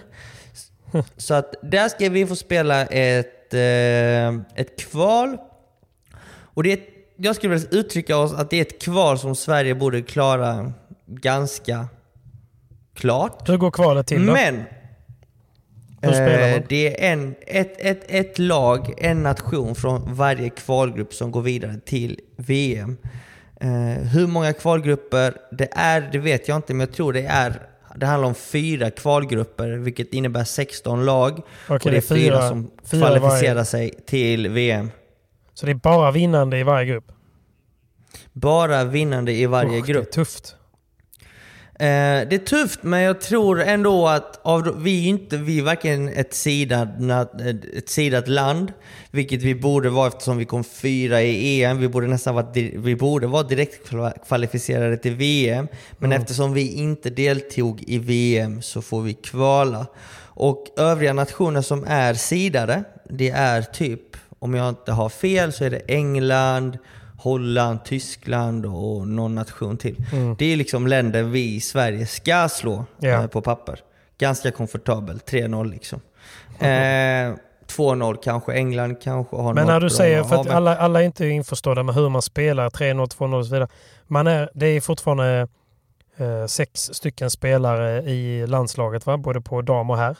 [1.17, 5.37] Så att där ska vi få spela ett, eh, ett kval.
[6.29, 6.79] Och det är,
[7.17, 10.73] jag skulle vilja uttrycka oss att det är ett kval som Sverige borde klara
[11.05, 11.87] ganska
[12.93, 13.49] klart.
[13.49, 14.33] Hur går kvalet till då?
[14.33, 14.63] Men
[16.01, 21.41] Eh, det är en, ett, ett, ett lag, en nation från varje kvalgrupp som går
[21.41, 22.97] vidare till VM.
[23.61, 23.69] Eh,
[24.13, 27.61] hur många kvalgrupper det är, det vet jag inte, men jag tror det är
[27.97, 31.41] det handlar om fyra kvalgrupper, vilket innebär 16 lag.
[31.67, 33.65] Okej, och det är fyra, som fyra kvalificerar varje.
[33.65, 34.91] sig till VM.
[35.53, 37.11] Så det är bara vinnande i varje grupp?
[38.33, 40.03] Bara vinnande i varje Usch, grupp.
[40.03, 40.55] Det är tufft.
[41.79, 45.63] Eh, det är tufft, men jag tror ändå att av, vi är inte vi är
[45.63, 48.73] varken ett sidat, na- ett sidat land,
[49.11, 51.77] vilket vi borde vara eftersom vi kom fyra i EM.
[51.79, 53.89] Vi borde nästan vara, vi borde vara direkt
[54.27, 55.67] kvalificerade till VM.
[55.97, 59.85] Men eftersom vi inte deltog i VM så får vi kvala.
[60.19, 64.01] Och övriga nationer som är sidade, det är typ,
[64.39, 66.77] om jag inte har fel, så är det England,
[67.17, 69.95] Holland, Tyskland och någon nation till.
[70.37, 73.79] Det är liksom länder vi i Sverige ska slå eh, på papper.
[74.17, 76.01] Ganska komfortabelt, 3-0 liksom.
[76.59, 77.33] Eh,
[77.67, 81.27] 2-0 kanske, England kanske har Men när du säger, för att alla, alla är inte
[81.27, 83.69] införstådda med hur man spelar, 3-0, 2-0 och så vidare.
[84.07, 85.47] Man är, det är fortfarande
[86.17, 89.17] eh, sex stycken spelare i landslaget, va?
[89.17, 90.17] både på dam och herr.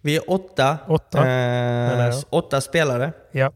[0.00, 1.30] Vi är åtta, Åtta.
[1.30, 3.52] eh, åtta spelare Ja.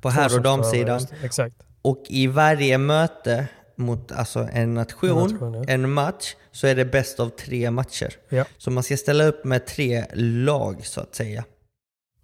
[0.00, 1.00] På herr och damsidan.
[1.22, 1.56] Exakt.
[1.82, 5.64] Och i varje möte mot alltså en nation, En nation, ja.
[5.68, 8.14] en match, så är det bäst av tre matcher.
[8.28, 8.44] Ja.
[8.58, 11.44] Så man ska ställa upp med tre lag så att säga.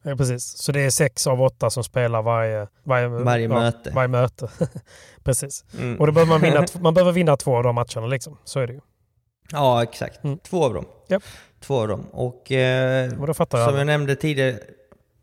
[0.03, 0.45] Ja, precis.
[0.45, 3.91] Så det är sex av åtta som spelar varje, varje, Varje möte.
[3.91, 4.49] Varje möte.
[5.25, 5.65] precis.
[5.79, 6.01] Mm.
[6.01, 8.07] Och då behöver man, vinna, man behöver vinna två av de matcherna.
[8.07, 8.39] Liksom.
[8.45, 8.81] Så är det ju.
[9.53, 10.25] Ja, exakt.
[10.25, 10.39] Mm.
[10.39, 10.85] Två av dem.
[11.09, 11.23] Japp.
[11.61, 12.07] Två av dem.
[12.13, 14.59] Och eh, Och som jag nämnde tidigare,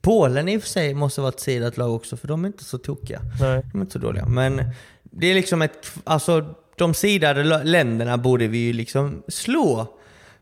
[0.02, 2.64] Polen i och för sig måste vara ett sidat lag också, för de är inte
[2.64, 3.22] så tokiga.
[3.42, 3.62] Nej.
[3.72, 4.26] De är inte så dåliga.
[4.26, 4.62] Men
[5.04, 5.92] det är liksom ett...
[6.04, 9.88] Alltså, de sidade länderna borde vi ju liksom slå.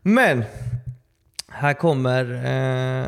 [0.02, 0.44] Men
[1.48, 3.06] här kommer eh,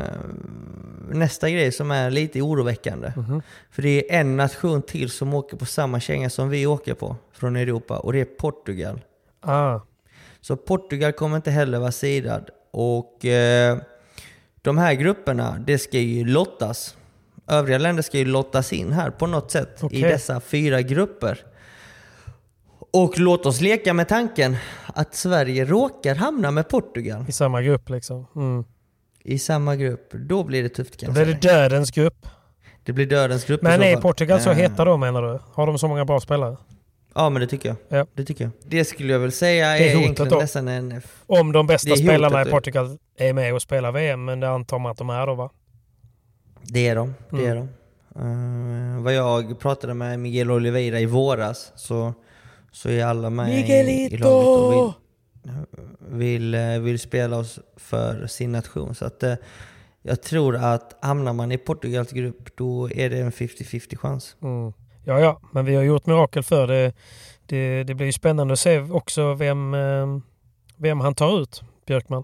[1.09, 3.13] nästa grej som är lite oroväckande.
[3.17, 3.41] Mhm.
[3.71, 7.15] För det är en nation till som åker på samma känga som vi åker på
[7.33, 9.01] från Europa och det är Portugal.
[9.41, 9.79] Ah,
[10.41, 12.49] Så Portugal kommer inte heller vara sidad.
[12.71, 13.77] Och eh,
[14.61, 16.97] de här grupperna, det ska ju lottas.
[17.47, 20.01] Övriga länder ska ju lottas in här på något sätt i Okej.
[20.01, 21.39] dessa fyra grupper.
[22.93, 27.89] Och låt oss leka med tanken att Sverige råkar hamna med Portugal I samma grupp
[27.89, 28.27] liksom.
[28.35, 28.63] Mm.
[29.23, 30.13] i samma grupp.
[30.13, 32.27] Då blir det tufft kan Då blir det dödens grupp.
[32.83, 33.97] Det blir dödens grupp i Men är.
[33.97, 35.39] Portugal så Eh, heta då menar du?
[35.53, 36.57] Har de så många bra spelare?
[37.13, 37.99] Ja men det tycker jag.
[37.99, 38.05] Ja.
[38.13, 38.51] Det tycker jag.
[38.65, 41.01] Det skulle jag väl säga är, Det är egentligen nästan en...
[41.25, 42.45] Om de bästa hotet, spelarna i.
[42.51, 45.49] Portugal är med och spelar VM, men det antar man att de är då va?
[46.63, 47.13] Det är de.
[47.29, 47.51] Det Mm.
[47.51, 47.67] är de.
[48.15, 52.13] Eh, vad jag pratade med Miguel Oliveira i våras så,
[52.71, 53.73] så är alla med i,
[54.13, 58.95] i laget och vill, vill, eh, vill spela oss för sin nation.
[58.95, 59.33] Så att, eh,
[60.01, 64.35] jag tror att hamnar man i Portugals grupp då är det en 50-50 chans.
[64.41, 64.73] Mm.
[65.03, 66.93] Ja, ja, men vi har gjort mirakel för det.
[67.45, 70.07] Det, det blir ju spännande att se också vem, eh,
[70.77, 72.23] vem han tar ut, Björkman.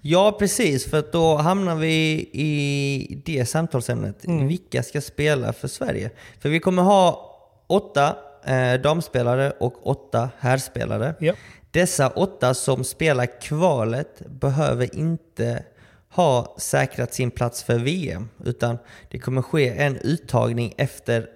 [0.00, 0.90] Ja, precis.
[0.90, 4.24] För då hamnar vi i det samtalsämnet.
[4.24, 4.48] Mm.
[4.48, 6.10] Vilka ska spela för Sverige?
[6.40, 7.30] För vi kommer ha
[7.66, 11.14] åtta eh, damspelare och åtta herrspelare.
[11.20, 11.34] Ja.
[11.70, 15.64] Dessa åtta som spelar kvalet behöver inte
[16.10, 18.28] ha säkrat sin plats för VM.
[18.44, 18.78] Utan
[19.10, 21.26] det kommer ske en uttagning efter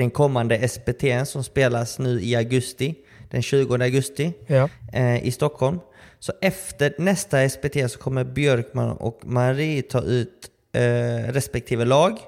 [0.00, 2.94] den kommande SPT som spelas nu i augusti.
[3.30, 4.68] Den 20 augusti Ja.
[4.92, 5.78] eh, i Stockholm.
[6.18, 12.18] Så efter nästa SPT så kommer Björkman och Marie ta ut eh, respektive lag.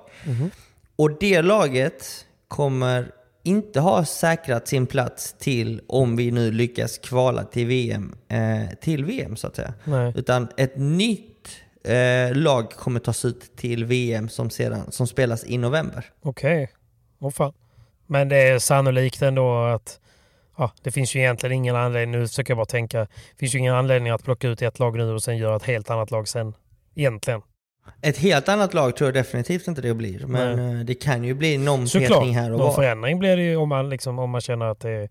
[0.96, 3.12] Och det laget kommer
[3.44, 9.04] inte ha säkrat sin plats till om vi nu lyckas kvala till VM, eh, till
[9.04, 9.74] VM så att säga.
[9.84, 10.12] Nej.
[10.16, 11.48] Utan ett nytt
[11.84, 16.10] eh, lag kommer tas ut till VM som, sedan, som spelas i november.
[16.22, 16.70] Okej.
[17.20, 17.52] Åh fan.
[18.12, 20.00] Men det är sannolikt ändå att
[20.58, 23.58] ja, det finns ju egentligen ingen anledning, nu försöker jag bara tänka, det finns ju
[23.58, 26.28] ingen anledning att plocka ut ett lag nu och sen göra ett helt annat lag
[26.28, 26.54] sen.
[26.94, 27.40] Egentligen.
[28.02, 30.26] Ett helt annat lag tror jag definitivt inte det blir.
[30.26, 32.74] Men eh, det kan ju bli någon Såklart, petning här och någon var.
[32.74, 35.08] förändring blir det ju om man, liksom, om man känner att det är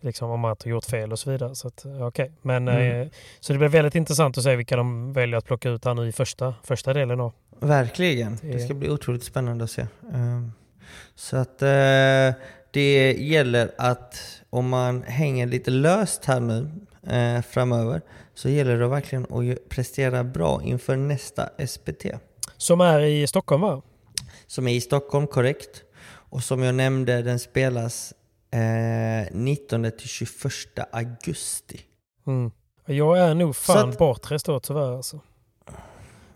[0.00, 1.54] liksom, om man har gjort fel och så vidare.
[1.54, 2.32] Så, att, okej.
[2.42, 3.00] Men, Mm.
[3.00, 3.08] eh,
[3.40, 6.08] så det blir väldigt intressant att se vilka de väljer att plocka ut här nu
[6.08, 7.18] i första, första delen.
[7.18, 7.32] Då.
[7.60, 8.38] Verkligen.
[8.42, 9.86] Det- ska bli otroligt spännande att se.
[10.14, 10.52] Ehm,
[11.14, 12.32] Så att eh,
[12.70, 14.16] det gäller att
[14.50, 16.70] om man hänger lite löst här nu
[17.06, 18.00] eh, framöver
[18.34, 22.04] så gäller det verkligen att prestera bra inför nästa SPT.
[22.56, 23.82] Som är i Stockholm va?
[24.46, 25.82] Som är i Stockholm, korrekt.
[26.06, 28.12] Och som jag nämnde, den spelas
[28.50, 30.28] eh, 19 till 21
[30.92, 31.80] augusti.
[32.26, 32.50] Mm.
[32.86, 35.20] Jag är nog fan att- bortrest då tyvärr alltså.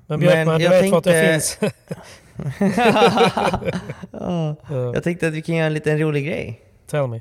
[0.06, 1.74] Men Björkman, du jag vet vart det tänkte- finns.
[2.61, 3.61] ja,
[4.12, 4.57] Ja,
[4.94, 6.61] jag tänkte att vi kan göra en liten rolig grej.
[6.87, 7.20] Tell me.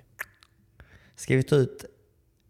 [1.16, 1.86] Ska vi ta ut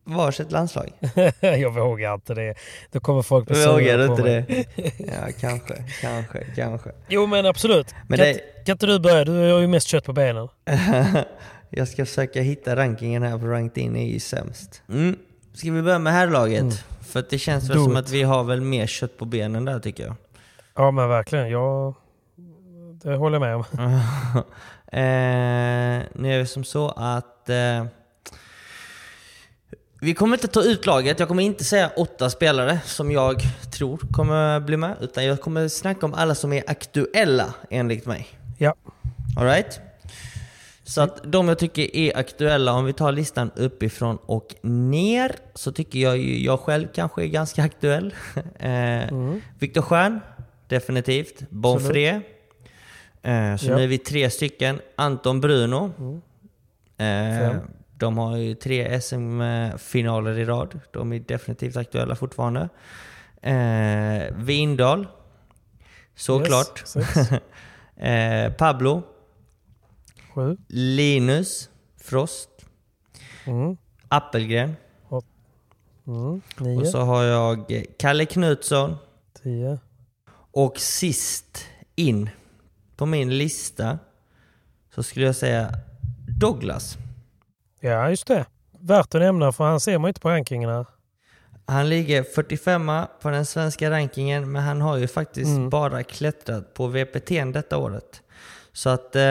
[0.04, 0.90] varsitt landslag?
[1.40, 2.54] jag vågar inte det.
[2.92, 4.46] Då kommer folk bli Vågar du inte mig.
[4.76, 4.92] det?
[5.00, 6.92] Ja, kanske, kanske, kanske.
[7.10, 7.96] Jo men absolut.
[8.08, 9.26] Men kan, det- kan inte du börja?
[9.26, 10.48] Du har ju mest kött på benen.
[11.70, 14.84] Jag ska försöka hitta rankingen här, för ranked in är ju sämst.
[14.90, 15.16] Mm.
[15.54, 16.86] Ska vi börja med herrlaget?
[17.02, 19.66] För att det känns väl Do som att vi har väl mer kött på benen
[19.66, 20.16] där tycker jag.
[20.76, 21.50] Ja men verkligen.
[21.50, 21.94] Jag,
[23.04, 23.64] det håller jag med om.
[24.92, 27.86] eh, nu är det som så att eh,
[30.02, 31.20] vi kommer inte ta ut laget.
[31.20, 34.96] Jag kommer inte säga åtta spelare som jag tror kommer bli med.
[35.02, 38.28] Utan jag kommer snacka om alla som är aktuella enligt mig.
[38.58, 38.74] Ja.
[39.38, 39.80] Alright?
[40.84, 45.72] Så att de jag tycker är aktuella, om vi tar listan uppifrån och ner, så
[45.72, 48.16] tycker jag ju, jag själv kanske är ganska aktuell.
[48.60, 49.42] eh, Mm.
[49.60, 50.20] Viktor Stjern,
[50.68, 51.50] definitivt.
[51.50, 52.10] Bonfré.
[52.10, 52.20] Eh,
[53.58, 53.76] så Ja.
[53.76, 54.82] nu är vi tre stycken.
[54.96, 55.92] Anton Bruno.
[56.98, 57.60] Eh, Fem.
[57.98, 60.80] de har ju tre SM-finaler i rad.
[60.94, 62.70] De är definitivt aktuella fortfarande.
[63.42, 65.08] Eh, Vindal.
[66.16, 66.84] Såklart.
[66.98, 67.32] Yes,
[67.98, 69.04] eh, Pablo.
[70.34, 71.70] sju, Linus
[72.02, 72.50] Frost.
[73.46, 73.78] mm,
[74.10, 74.76] Appelgren.
[76.08, 78.96] mm, Och nio, så har jag eh, Kalle Knutsson.
[79.44, 79.80] tio.
[80.52, 82.30] Och sist in
[82.98, 84.00] på min lista
[84.96, 85.70] så skulle jag säga
[86.40, 86.98] Douglas.
[87.80, 88.46] Ja just det.
[88.80, 90.86] Värt att nämna för han ser man inte på rankingen här.
[91.66, 95.70] Han ligger 45 på den svenska rankingen men han har ju faktiskt Mm.
[95.70, 98.22] bara klättrat på VPT detta året.
[98.74, 99.22] Så att eh,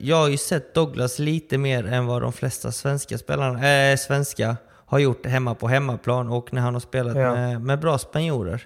[0.00, 4.56] jag har ju sett Douglas lite mer än vad de flesta svenska spelarna, eh, svenska
[4.86, 7.34] har gjort hemma på hemmaplan och när han har spelat Ja.
[7.34, 8.62] med, med bra spanjorer.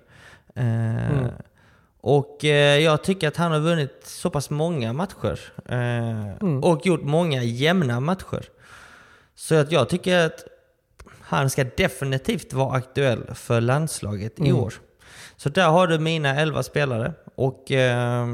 [0.54, 1.26] Eh, Mm.
[2.00, 5.38] Och eh, jag tycker att han har vunnit så pass många matcher.
[5.68, 6.64] Eh, Mm.
[6.64, 8.44] Och gjort många jämna matcher.
[9.34, 10.44] Så att jag tycker att
[11.20, 14.56] han ska definitivt vara aktuell för landslaget i Mm.
[14.62, 14.74] år.
[15.36, 17.12] Så där har du mina 11 spelare.
[17.34, 18.26] Och eh,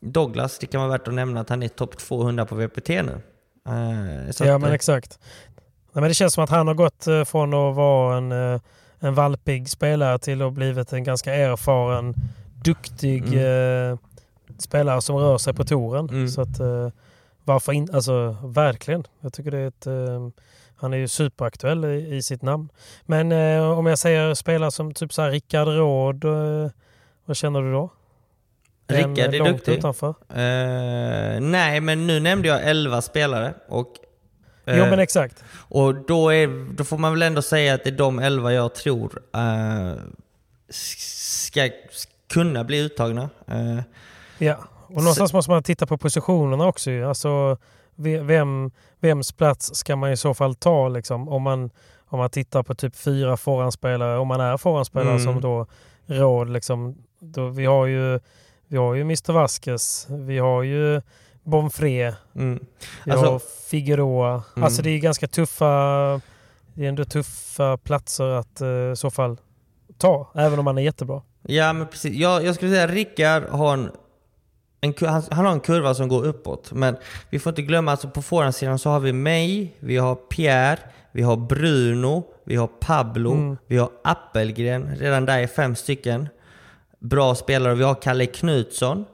[0.00, 3.20] Douglas, det kan vara värt att nämna att han är topp 200 på VPT nu.
[3.68, 5.18] Eh, Ja att, men eh, exakt.
[5.92, 8.32] Nej, men det känns som att han har gått eh, från att vara en,
[8.98, 12.14] en valpig spelare till att blivit en ganska erfaren,
[12.64, 13.96] duktig eh,
[14.58, 16.08] spelare som rör sig på touren.
[16.08, 16.28] Mm.
[16.28, 16.88] Så att eh,
[17.44, 17.96] varför inte?
[17.96, 19.04] Alltså verkligen.
[19.20, 19.86] Jag tycker det är ett...
[19.86, 20.28] Eh,
[20.80, 22.68] han är ju superaktuell i, i sitt namn.
[23.06, 26.70] Men eh, om jag säger spelare som typ så här Rickard Råd, eh,
[27.24, 27.90] vad känner du då?
[28.86, 29.72] Rickard är duktig.
[29.72, 30.08] utanför.
[30.28, 33.54] eh, nej, men nu nämnde jag 11 spelare.
[33.68, 33.94] Och,
[34.66, 35.44] Jo eh, men exakt.
[35.54, 38.74] Och då, är, då får man väl ändå säga att det är de elva jag
[38.74, 39.92] tror eh,
[40.70, 41.68] ska
[42.28, 43.30] kunna bli uttagna.
[43.46, 43.80] Eh,
[44.40, 46.90] Ja, och någonstans måste man titta på positionerna också.
[47.08, 47.56] Alltså,
[47.94, 50.88] ve- vem, vems plats ska man i så fall ta?
[50.88, 51.28] Liksom?
[51.28, 51.70] Om, man,
[52.06, 55.24] om man tittar på typ fyra förhandsspelare, om man är förhandsspelare Mm.
[55.24, 55.66] som då
[56.06, 56.48] råd.
[56.50, 58.20] Liksom, då, vi, har ju,
[58.66, 61.02] vi har ju Mr Vasquez, vi har ju
[61.42, 62.66] Bonfré, mm.
[63.04, 63.38] vi Alltså- har
[63.70, 64.42] Figueroa.
[64.56, 64.64] Mm.
[64.64, 65.66] Alltså det är ganska tuffa,
[66.74, 69.36] det är ändå tuffa platser att eh, i så fall
[69.98, 71.22] ta, även om man är jättebra.
[71.50, 72.14] Ja, men precis.
[72.14, 73.90] Jag, jag skulle säga att Rickard har en,
[74.80, 76.72] en, han, han har en kurva som går uppåt.
[76.72, 76.96] Men
[77.30, 80.78] vi får inte glömma, alltså på forehandsidan så har vi mig, vi har Pierre,
[81.12, 83.56] vi har Bruno, vi har Pablo, Mm.
[83.66, 84.96] vi har Appelgren.
[84.96, 86.28] Redan där är fem stycken
[86.98, 87.74] bra spelare.
[87.74, 89.04] Vi har Kalle Knutsson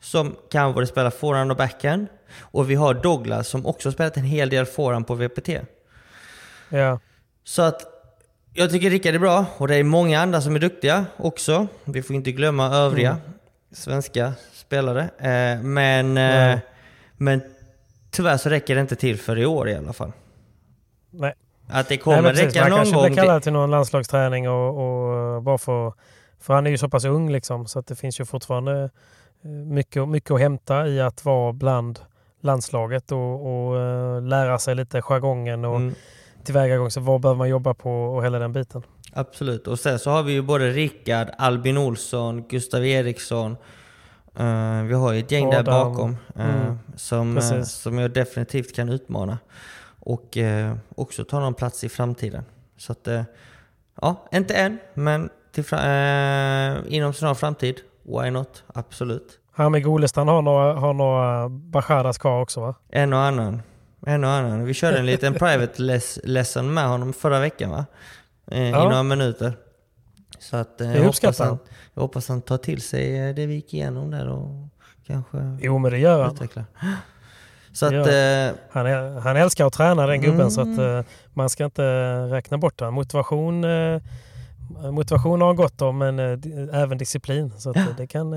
[0.00, 2.06] som kan både spela forehand och backhand.
[2.40, 5.48] Och vi har Douglas som också spelat en hel del forehand på VPT.
[6.68, 7.00] Ja.
[7.44, 7.82] Så att
[8.52, 11.66] jag tycker Rickard är bra och det är många andra som är duktiga också.
[11.84, 13.22] Vi får inte glömma övriga Mm.
[13.72, 15.02] svenska spelare.
[15.18, 16.60] Eh, men, eh, Nej.
[17.16, 17.42] men
[18.10, 20.12] tyvärr så räcker det inte till för i år i alla fall.
[21.10, 21.34] Nej.
[21.68, 23.06] Att det Nej, kommer precis, räcka man någon kanske gång.
[23.06, 24.68] blir kallad till någon landslagsträning och,
[25.36, 25.92] och bara för,
[26.40, 28.82] för han är ju så pass ung liksom så att det finns ju fortfarande
[29.44, 32.00] eh, mycket, mycket att hämta i att vara bland
[32.40, 35.94] landslaget och, och eh, lära sig lite jargongen och Mm,
[36.44, 37.02] tillvägagångssätt.
[37.02, 38.82] Vad behöver man jobba på och hela den biten.
[39.12, 39.66] absolut.
[39.68, 43.56] Och sen så har vi ju både Rickard, Albin Olsson, Gustav Eriksson.
[44.38, 45.92] Eh, vi har ju ett gäng där Adam.
[45.92, 47.70] bakom eh, Mm, som, precis.
[47.72, 49.38] som jag definitivt kan utmana.
[50.04, 50.38] Och
[50.96, 52.44] också ta någon plats i framtiden.
[52.76, 53.08] Så att,
[54.00, 55.64] ja, inte än, men till
[56.86, 57.80] inom snar framtid.
[58.02, 58.64] Why not?
[58.74, 59.38] Absolut.
[59.52, 62.74] Han med Golestan har några, har några Basharas kvar också va?
[62.88, 63.62] En och annan.
[64.06, 64.64] En och annan.
[64.64, 67.84] Vi körde en liten private less- lesson med honom förra veckan va?
[68.50, 68.80] Eh, Ja.
[68.80, 69.52] I några minuter.
[70.38, 71.58] Så att, eh, jag, hoppas han,
[71.94, 74.68] jag hoppas han tar till sig eh, det vi gick igenom där och
[75.06, 76.34] kanske Jo men det gör han.
[76.34, 76.64] utvecklar.
[77.72, 77.98] Så att, Ja.
[78.00, 80.96] eh, Han, är, han älskar att träna den gubben så att Mm.
[80.98, 81.82] eh, man ska inte
[82.26, 82.90] räkna bort det.
[82.90, 83.64] Motivation,
[84.90, 86.18] motivation har han gott om men
[86.74, 87.52] även disciplin.
[87.58, 88.30] Så att, eh, det, kan,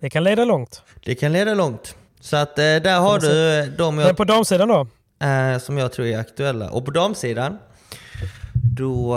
[0.00, 0.82] det kan leda långt.
[1.04, 1.96] det kan leda långt.
[2.20, 4.86] Så att eh, där har du eh, de Men jag, på damsidan då?
[5.26, 6.70] eh, som jag tror är aktuella.
[6.70, 7.58] Och på damsidan,
[8.76, 9.14] då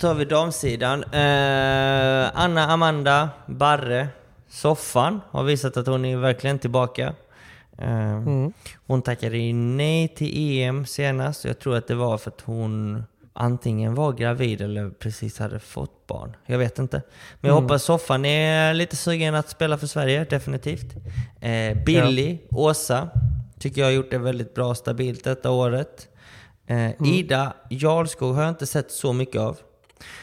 [0.00, 1.04] tar vi damsidan.
[2.34, 4.08] Anna Amanda Barre,
[4.48, 7.14] Soffan, har visat att hon är verkligen tillbaka.
[7.78, 8.52] Mm.
[8.86, 11.44] Hon tackade nej till EM senast.
[11.44, 13.04] Jag tror att det var för att hon
[13.36, 16.36] antingen var gravid eller precis hade fått barn.
[16.46, 16.96] Jag vet inte.
[17.40, 17.62] Men jag Mm.
[17.64, 20.94] hoppas Soffan är lite sugen att spela för Sverige, definitivt.
[21.40, 23.08] Eh, Billy, Åsa,
[23.58, 26.08] tycker jag har gjort det väldigt bra stabilt detta året.
[26.66, 29.58] Eh, Ida Jarlskog har jag inte sett så mycket av.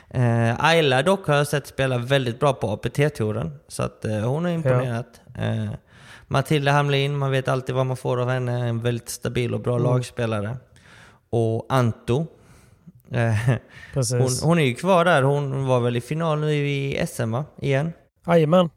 [0.09, 3.51] Eh, Ayla dock har jag sett spela väldigt bra på APT-touren.
[3.67, 5.21] Så att eh, hon har imponerat.
[5.37, 5.69] Eh,
[6.27, 8.67] Matilda Hamlin, man vet alltid vad man får av henne.
[8.67, 10.57] En väldigt stabil och bra lagspelare.
[11.29, 12.25] Och Anto.
[13.13, 13.57] Eh, hon,
[13.93, 14.41] Precis.
[14.43, 15.21] hon är ju kvar där.
[15.23, 17.45] Hon var väl i final nu i SM va?
[17.61, 17.93] Igen.
[18.27, 18.69] Jajamän.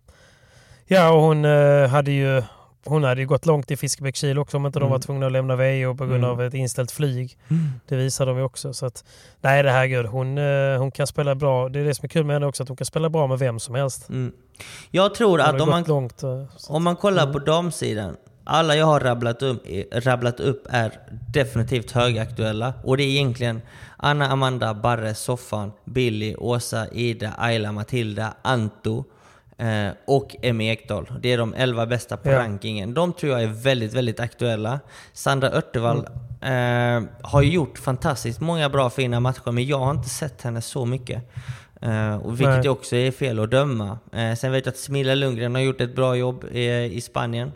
[0.87, 2.43] Ja, och hon eh, hade ju
[2.87, 4.93] hon hade ju gått långt i Fiskebäckskil också om inte de Mm.
[4.93, 6.31] var tvungna att lämna VO på grund Mm.
[6.31, 7.39] av ett inställt flyg.
[7.89, 8.73] Det visar de ju också.
[8.75, 9.05] Så att,
[9.41, 10.07] nej, det här är gud.
[10.07, 11.69] Hon, eh, hon kan spela bra.
[11.69, 13.39] Det är det som är kul med henne också, att hon kan spela bra med
[13.39, 14.09] vem som helst.
[14.09, 14.33] Mm.
[14.91, 16.21] Jag tror Hon att om man, långt.
[16.21, 17.33] så- om man kollar Mm.
[17.33, 18.17] på damsidan.
[18.47, 20.93] Alla jag har rabblat upp, rabblat upp är
[21.33, 22.75] definitivt högaktuella.
[22.85, 23.63] Och det är egentligen
[23.97, 29.05] Anna, Amanda, Barre, Soffan, Billy, Åsa, Ida, Ayla, Matilda, Anto
[29.59, 31.07] eh, och Emmy Ekdahl.
[31.21, 32.39] Det är de 11 bästa på Ja.
[32.39, 32.95] rankingen.
[32.95, 34.81] De tror jag är väldigt, väldigt aktuella.
[35.13, 36.09] Sandra Örtevall
[36.41, 37.05] Mm.
[37.05, 40.87] eh, har gjort fantastiskt många bra fina matcher, men jag har inte sett henne så
[40.87, 41.31] mycket.
[41.83, 42.69] Eh, och vilket Nej.
[42.69, 43.99] också är fel att döma.
[44.13, 47.53] Eh, sen vet jag att Smilla Lundgren har gjort ett bra jobb i, i Spanien.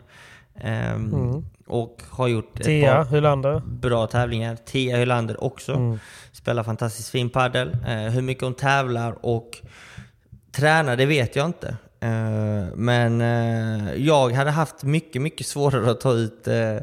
[0.61, 1.45] Ehm, Mm.
[1.67, 3.61] Och har gjort Tia Hylander.
[3.65, 4.55] bra tävlingar.
[4.55, 5.73] Tia Hylander också.
[5.73, 5.99] Mm.
[6.31, 7.77] Spelar fantastiskt fin padel.
[7.87, 9.57] Eh, hur mycket hon tävlar och
[10.51, 11.67] tränar, det vet jag inte.
[11.99, 16.75] Eh, men eh, jag hade haft mycket, mycket svårare att ta ut eh,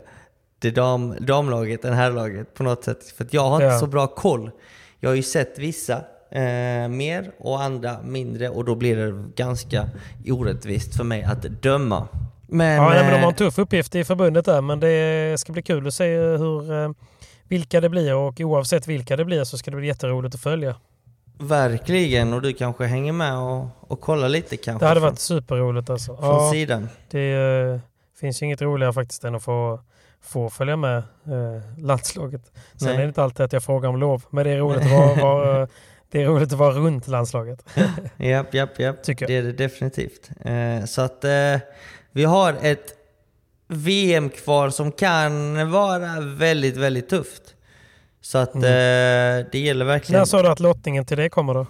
[0.58, 3.04] det dam, damlaget än herrlaget på något sätt.
[3.16, 3.78] För jag har inte Ja.
[3.80, 4.50] så bra koll.
[5.00, 5.94] Jag har ju sett vissa
[6.30, 9.88] eh, mer och andra mindre och då blir det ganska
[10.26, 12.08] orättvist för mig att döma.
[12.46, 15.40] Men, Ja, nej, men de har eh, en tuff uppgift i förbundet där, men det
[15.40, 16.90] ska bli kul att se hur, eh,
[17.48, 20.76] vilka det blir och oavsett vilka det blir så ska det bli jätteroligt att följa.
[21.38, 25.18] Verkligen, och du kanske hänger med och, och kollar lite kanske Det hade från, varit
[25.18, 26.16] superroligt alltså.
[26.16, 26.88] från Ja, sidan.
[27.10, 27.78] det eh,
[28.20, 29.80] finns ju inget roligare faktiskt än att få,
[30.22, 32.42] få följa med eh, landslaget.
[32.76, 32.94] Sen Nej.
[32.94, 35.14] är det inte alltid att jag frågar om lov, men det är roligt att vara,
[35.22, 35.68] vara, eh,
[36.10, 37.64] det är roligt att vara runt landslaget.
[38.16, 39.02] Japp, japp, japp.
[39.02, 39.30] Tycker jag.
[39.30, 40.30] Det är det definitivt.
[40.44, 41.30] Eh, så att eh,
[42.16, 42.92] vi har ett
[43.68, 47.42] VM kvar som kan vara väldigt, väldigt tufft.
[48.20, 48.64] Så att Mm.
[48.64, 50.18] eh, det gäller verkligen.
[50.18, 51.66] När sa du att lottningen till det kommer då?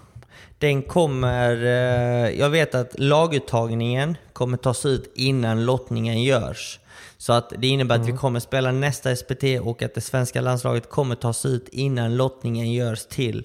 [0.59, 1.65] Den kommer...
[1.65, 6.81] Eh, jag vet att laguttagningen kommer tas ut innan lottningen görs.
[7.19, 8.13] Så att det innebär att Mm.
[8.13, 12.73] vi kommer spela nästa SPT och att det svenska landslaget kommer tas ut innan lottningen
[12.73, 13.45] görs till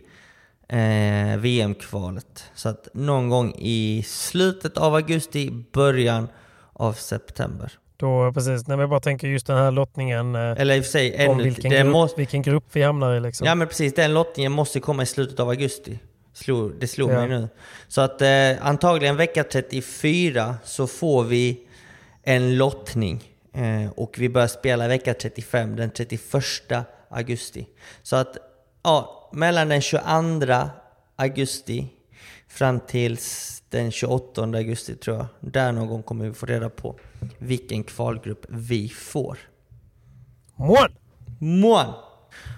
[0.67, 2.43] eh, VM-kvalet.
[2.55, 6.27] Så att någon gång i slutet av augusti, början
[6.73, 7.71] av september.
[7.97, 10.91] Då precis, när vi bara tänker just den här lottningen eh, Eller i och för
[10.91, 13.47] sig, om ännu, vilken grupp, måste, vilken grupp vi hamnar i liksom.
[13.47, 15.99] Ja men precis, den lottningen måste komma i slutet av augusti.
[16.33, 17.13] Slog, det slog Ja.
[17.19, 17.49] mig nu.
[17.87, 21.67] Så att eh, antagligen vecka 34 så får vi
[22.23, 23.23] en lottning.
[23.53, 26.21] Eh, och vi börjar spela vecka 35 den 31
[27.09, 27.67] augusti.
[28.03, 28.37] Så att
[28.83, 30.69] ja, mellan den 22
[31.15, 31.87] augusti
[32.53, 33.17] fram till
[33.69, 35.25] den 28 augusti tror jag.
[35.39, 36.95] Där någon gång kommer vi få reda på
[37.37, 39.37] vilken kvalgrupp vi får.
[40.55, 40.87] Mån!
[41.39, 41.85] Mån!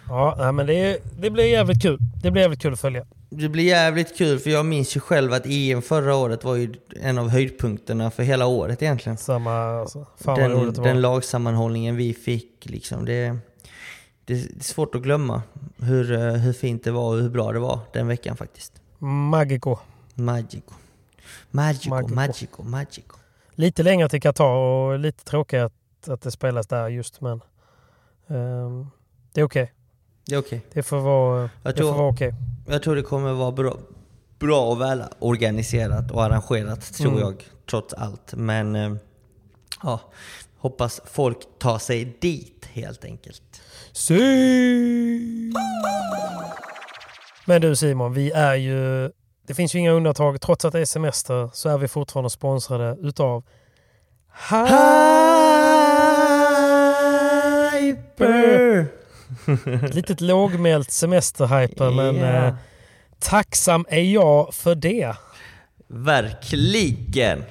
[0.07, 1.97] Ja, men det, det blir jävligt kul.
[2.23, 3.05] Det blir jävligt kul att följa.
[3.29, 6.73] Det blir jävligt kul för jag minns ju själv att EM förra året var ju
[7.01, 9.17] en av höjdpunkterna för hela året egentligen.
[9.17, 9.99] Samma, alltså.
[9.99, 11.01] Fan vad Den, roligt det den var.
[11.01, 13.05] lagsammanhållningen vi fick liksom.
[13.05, 13.37] Det,
[14.25, 15.41] det är svårt att glömma
[15.77, 18.73] hur, eh, hur fint det var och hur bra det var den veckan faktiskt.
[19.07, 19.77] Magico.
[20.15, 20.73] Magico.
[21.51, 22.13] Magico, Magico.
[22.15, 23.17] magico, magico.
[23.55, 27.41] Lite längre till Qatar och lite tråkigt att, att det spelas där just men
[28.27, 28.87] ehm,
[29.33, 29.73] det är okej.
[30.25, 30.61] Det är okej.
[30.73, 32.33] Det får vara, Jag det tror- får vara okej.
[32.67, 33.77] Jag tror det kommer vara bra,
[34.39, 37.19] bra och väl organiserat och arrangerat tror Mm.
[37.21, 38.33] jag trots allt.
[38.33, 38.93] Men eh,
[39.83, 39.99] ja,
[40.57, 43.61] hoppas folk tar sig dit helt enkelt.
[43.91, 45.53] Si!
[47.45, 49.11] Men du Simon, vi är ju...
[49.47, 50.41] Det finns ju inga undantag.
[50.41, 53.43] Trots att det är semester så är vi fortfarande sponsrade utav
[57.71, 58.85] Hyper!
[59.83, 62.55] Ett litet lågmält semesterhyper men eh,
[63.19, 65.15] tacksam är jag för det.
[65.87, 67.43] Verkligen!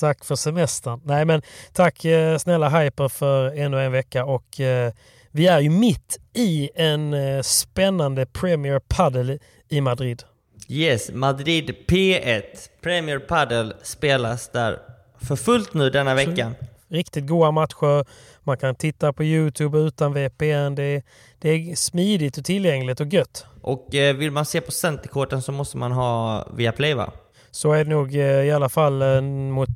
[0.00, 1.00] Tack för semestern.
[1.04, 1.42] Nej men
[1.72, 4.92] tack eh, snälla Hyper för ännu en vecka och eh,
[5.36, 10.22] vi är ju mitt i en eh, spännande Premier Padel i Madrid.
[10.68, 12.42] Yes, Madrid P1
[12.80, 14.78] Premier Padel spelas där
[15.18, 16.54] för fullt nu denna veckan.
[16.88, 18.04] Riktigt goda matcher.
[18.40, 20.74] Man kan titta på Youtube utan VPN.
[20.74, 21.02] Det är,
[21.38, 23.46] det är smidigt och tillgängligt och gött.
[23.62, 27.12] Och eh, vill man se på centerkorten så måste man ha Viaplay va?
[27.50, 29.68] Så är det nog eh, i alla fall mot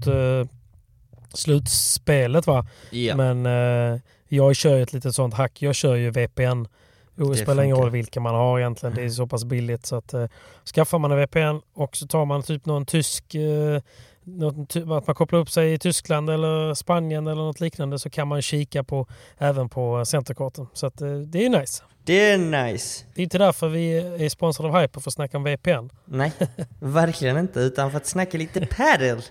[1.34, 2.66] slutspelet va.
[2.90, 3.16] Ja.
[3.16, 3.46] Men
[4.32, 5.62] jag kör ju ett litet sånt hack.
[5.62, 6.66] Jag kör ju VPN.
[7.14, 8.94] Det spelar ingen roll vilka man har egentligen.
[8.94, 10.26] Det är så pass billigt så att eh,
[10.74, 13.80] skaffar man en VPN och så tar man typ någon tysk eh,
[14.24, 18.28] något, att man kopplar upp sig i Tyskland eller Spanien eller något liknande så kan
[18.28, 19.06] man kika på
[19.38, 20.66] även på centerkorten.
[20.72, 21.82] Så att, eh, det är nice.
[22.04, 23.04] Det är nice.
[23.14, 25.90] Det är inte därför vi är sponsrade av Hyper för att snacka om VPN.
[26.04, 26.32] Nej,
[26.80, 27.60] verkligen inte.
[27.60, 29.22] Utan för att snacka lite padel.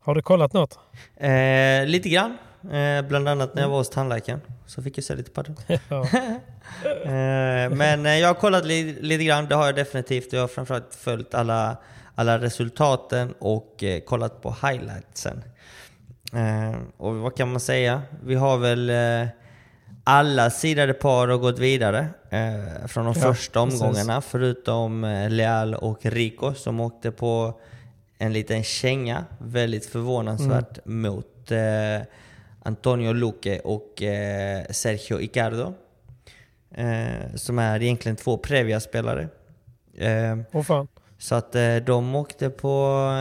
[0.00, 0.78] Har du kollat något?
[1.16, 2.36] Eh, lite grann.
[2.72, 4.40] Eh, bland annat när jag var hos tandläkaren.
[4.66, 5.54] Så fick jag se lite padel.
[5.88, 6.06] Ja.
[7.04, 10.32] Eh, men eh, jag har kollat li- lite grann, det har jag definitivt.
[10.32, 11.76] Jag har framförallt följt alla,
[12.14, 15.44] alla resultaten och eh, kollat på highlightsen.
[16.32, 18.02] Eh, och vad kan man säga?
[18.24, 19.28] Vi har väl eh,
[20.04, 23.80] alla sidade par har gått vidare eh, från de Ja, första precis.
[23.82, 24.20] omgångarna.
[24.20, 27.60] Förutom eh, Leal och Rico som åkte på
[28.18, 31.58] en liten känga, väldigt förvånansvärt, mot eh,
[32.62, 35.74] Antonio Luque och eh, Sergio Icardo.
[36.74, 39.28] Eh, som är egentligen två Previa-spelare.
[39.96, 40.88] Eh, Åh fan.
[41.18, 42.68] så att eh, de åkte på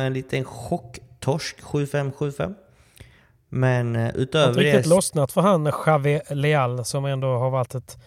[0.06, 2.56] en liten chocktorsk, 7-5, 7-5.
[3.50, 4.90] Men eh, Har inte utöver riktigt det...
[4.90, 7.98] lossnat för han Javi Leal som ändå har varit ett,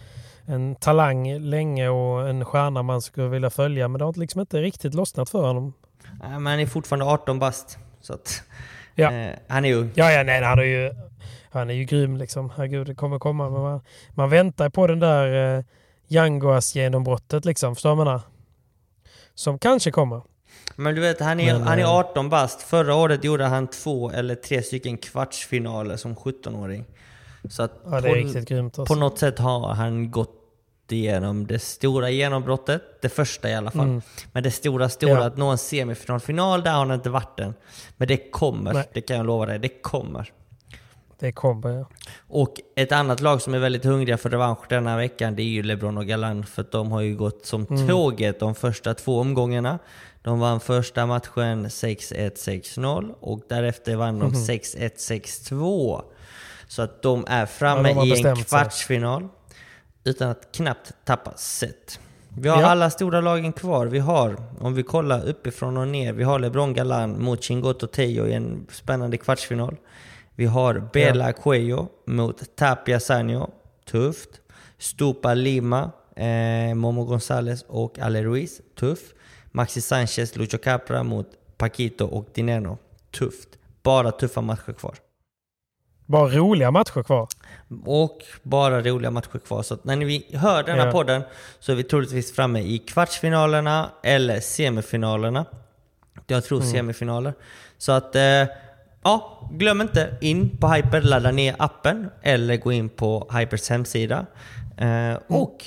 [0.46, 3.88] en talang länge och en stjärna man skulle vilja följa.
[3.88, 5.72] Men det har liksom inte riktigt lossnat för honom.
[6.20, 7.78] Nej, men han är fortfarande 18 bast.
[8.00, 8.42] Så att,
[8.94, 9.12] Ja.
[9.12, 9.90] eh, han är ung.
[9.94, 10.92] Ja, ja, nej, han är ju,
[11.52, 12.50] han är ju grym liksom.
[12.50, 13.50] Herregud, det kommer komma.
[13.50, 13.80] Men man,
[14.10, 15.64] man väntar på den där eh,
[16.08, 17.74] Yanguas genombrottet liksom.
[17.74, 18.20] Förstår jag menar?
[19.34, 20.22] Som kanske kommer.
[20.76, 22.62] Men du vet, han är, Men, han är eh, 18 bast.
[22.62, 26.84] Förra året gjorde han två eller tre stycken kvartsfinaler som 17-åring.
[27.50, 28.64] Så att Ja, det är på.
[28.64, 28.84] Alltså.
[28.84, 30.38] på något sätt har han gått
[30.90, 32.82] igenom det stora genombrottet.
[33.02, 33.88] Det första i alla fall.
[33.88, 34.02] Mm.
[34.32, 35.24] Men det stora, stora, Ja.
[35.24, 37.54] att nå en semifinal, final, där har han inte varit än.
[37.96, 38.88] Men det kommer, Nej.
[38.92, 39.58] det kan jag lova dig.
[39.58, 40.32] Det kommer.
[41.22, 41.86] Det kommer, ja.
[42.28, 45.62] Och ett annat lag som är väldigt hungriga för revansch denna veckan, det är ju
[45.62, 46.44] LeBron och Galan.
[46.46, 47.88] För de har ju gått som Mm.
[47.88, 49.78] tåget de första två omgångarna.
[50.22, 56.02] De vann första matchen 6-1, 6-0 och därefter vann de 6-1, 6-2.
[56.68, 58.46] Så att de är framme Ja, de i en bestämt sig.
[58.48, 59.28] kvartsfinal
[60.04, 62.00] utan att knappt tappa set.
[62.38, 62.66] Vi har Ja.
[62.66, 63.86] alla stora lagen kvar.
[63.86, 68.26] Vi har, om vi kollar uppifrån och ner, vi har LeBron Galan mot Chingoto Tejo
[68.26, 69.76] i en spännande kvartsfinal.
[70.42, 73.50] Vi har Bela Cuello mot Tapia Sanyo.
[73.90, 74.28] Tufft.
[74.78, 78.60] Stupa Lima, eh, Momo González och Ale Ruiz.
[78.78, 78.98] Tuff.
[79.52, 81.26] Maxi Sanchez, Lucho Capra mot
[81.56, 82.78] Paquito och Dineno.
[83.10, 83.48] Tufft.
[83.82, 84.94] Bara tuffa matcher kvar.
[86.06, 87.28] Bara roliga matcher kvar.
[87.86, 89.62] Och bara roliga matcher kvar.
[89.62, 90.92] Så när ni hör denna Ja.
[90.92, 91.22] podden
[91.60, 95.44] så är vi troligtvis framme i kvartsfinalerna eller semifinalerna.
[96.26, 97.34] Jag tror semifinaler.
[97.78, 98.44] Så att, eh,
[99.02, 104.26] ja, glöm inte in på Hyper, ladda ner appen eller gå in på Hypers hemsida.
[104.76, 105.64] Eh, Och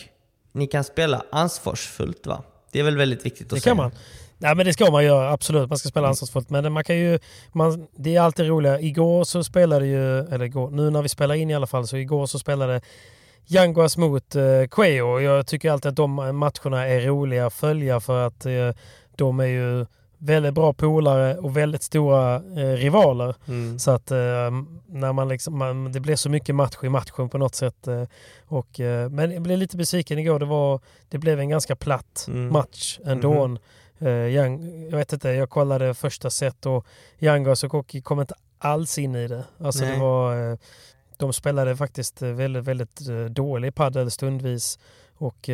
[0.52, 2.44] ni kan spela ansvarsfullt va?
[2.72, 3.70] Det är väl väldigt viktigt att Det säga.
[3.72, 3.92] kan man.
[4.38, 5.70] Nej men det ska man göra, absolut.
[5.70, 6.50] Man ska spela ansvarsfullt.
[6.50, 7.20] Men man kan ju,
[7.52, 8.82] man, det är alltid roligare.
[8.82, 11.98] Igår så spelade ju, eller igår, nu när vi spelar in i alla fall, så
[11.98, 12.82] igår så spelade
[13.48, 15.20] Yanguas mot eh, Queo.
[15.20, 18.52] Jag tycker alltid att de matcherna är roliga att följa för att eh,
[19.16, 19.86] de är ju
[20.18, 23.36] väldigt bra polare och väldigt stora eh, rivaler.
[23.48, 23.80] Mm.
[23.80, 24.18] Så att eh,
[24.88, 27.88] när man liksom, man, det blev så mycket match i matchen på något sätt.
[27.88, 28.04] Eh,
[28.46, 30.40] och, eh, men jag blev lite besviken igår.
[30.40, 32.54] Det, var, det blev en ganska platt Mm.
[32.54, 33.58] match ändå.
[34.00, 36.86] Eh, Young, jag vet inte, jag kollade första set och
[37.20, 39.44] Yangas och Koki kom inte alls in i det.
[39.60, 40.00] Alltså det Nej.
[40.00, 40.58] var, eh,
[41.18, 43.00] de spelade faktiskt väldigt, väldigt
[43.30, 44.80] dålig padel stundvis.
[45.18, 45.50] Och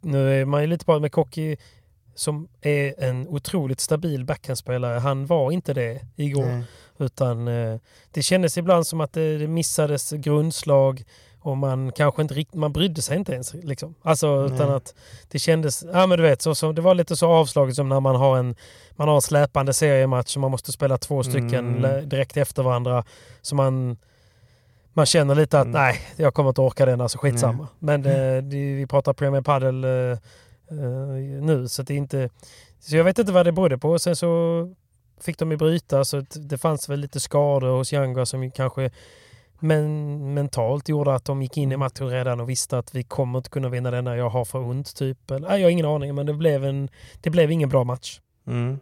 [0.00, 1.56] nu är man ju lite bara med Koki
[2.14, 4.98] som är en otroligt stabil backhandspelare.
[4.98, 6.46] Han var inte det igår.
[6.46, 6.64] Nej.
[6.98, 7.78] Utan eh,
[8.10, 11.04] det kändes ibland som att det, det missades grundslag
[11.42, 13.54] och man kanske inte riktigt, man brydde sig inte ens.
[13.54, 13.94] Liksom.
[14.02, 14.76] Alltså utan Nej.
[14.76, 14.94] att
[15.28, 18.00] det kändes, ja men du vet, så, så, det var lite så avslaget som när
[18.00, 18.54] man har en,
[18.90, 22.08] man har en släpande seriematch och man måste spela två stycken Mm.
[22.08, 23.04] direkt efter varandra.
[23.42, 23.96] Så man,
[24.92, 25.80] man känner lite att mm.
[25.80, 27.68] nej, jag kommer inte orka den, alltså skitsamma.
[27.78, 27.98] Nej.
[27.98, 30.18] Men eh, det, vi pratar Premier Padel eh,
[30.70, 32.30] eh, nu, så det inte...
[32.78, 33.98] Så jag vet inte vad det berodde på.
[33.98, 34.74] Sen så
[35.20, 38.90] fick de ju bryta, så det fanns väl lite skador hos Younga som kanske
[39.60, 41.80] men mentalt gjorde att de gick in i mm.
[41.80, 44.96] matchen redan och visste att vi kommer inte kunna vinna denna, jag har för ont
[44.96, 45.30] typ.
[45.30, 46.88] Eller, jag har ingen aning, men det blev, en,
[47.20, 48.20] det blev ingen bra match.
[48.46, 48.80] Mm.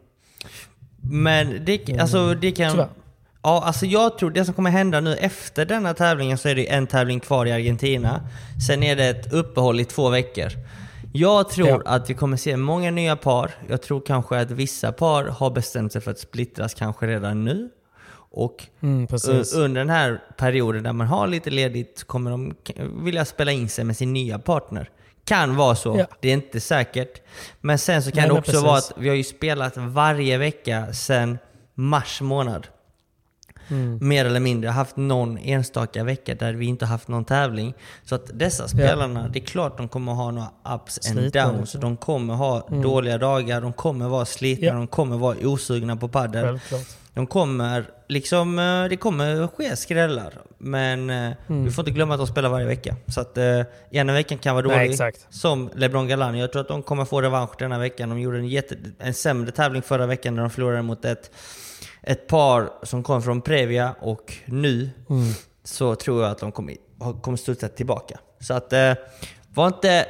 [1.00, 2.70] Men det, alltså, det kan...
[2.70, 2.88] Tyvärr.
[3.42, 6.70] Ja, alltså jag tror det som kommer hända nu efter denna tävlingen så är det
[6.70, 8.20] en tävling kvar i Argentina.
[8.66, 10.48] Sen är det ett uppehåll i två veckor.
[11.12, 11.82] Jag tror ja.
[11.84, 13.50] att vi kommer se många nya par.
[13.68, 17.70] Jag tror kanske att vissa par har bestämt sig för att splittras kanske redan nu.
[18.30, 19.06] Och mm,
[19.56, 22.54] under den här perioden där man har lite ledigt kommer de
[23.04, 24.90] vilja spela in sig med sin nya partner.
[25.24, 26.06] Kan vara så, ja.
[26.20, 27.22] det är inte säkert.
[27.60, 30.92] Men sen så kan Nej, det också vara att vi har ju spelat varje vecka
[30.92, 31.38] sedan
[31.74, 32.66] mars månad.
[33.70, 33.98] Mm.
[34.08, 37.74] Mer eller mindre haft någon enstaka vecka där vi inte haft någon tävling.
[38.04, 39.28] Så att dessa spelarna, ja.
[39.32, 41.72] det är klart de kommer ha några ups slitna, and downs.
[41.72, 42.82] De kommer ha mm.
[42.82, 44.74] dåliga dagar, de kommer vara slitna, ja.
[44.74, 46.60] de kommer vara osugna på padel.
[47.14, 50.34] De kommer liksom, eh, det kommer ske skrällar.
[50.58, 51.64] Men eh, mm.
[51.64, 52.96] vi får inte glömma att de spelar varje vecka.
[53.06, 54.96] Så att eh, ena veckan kan vara dålig.
[54.98, 56.38] Nej, som LeBron Galan.
[56.38, 58.08] Jag tror att de kommer få revansch denna veckan.
[58.08, 61.30] De gjorde en, jätte, en sämre tävling förra veckan när de förlorade mot ett
[62.02, 65.32] ett par som kom från Previa och nu mm.
[65.64, 66.76] så tror jag att de kommer,
[67.20, 68.18] kommer studsa tillbaka.
[68.40, 68.94] Så att, eh,
[69.54, 70.06] var inte,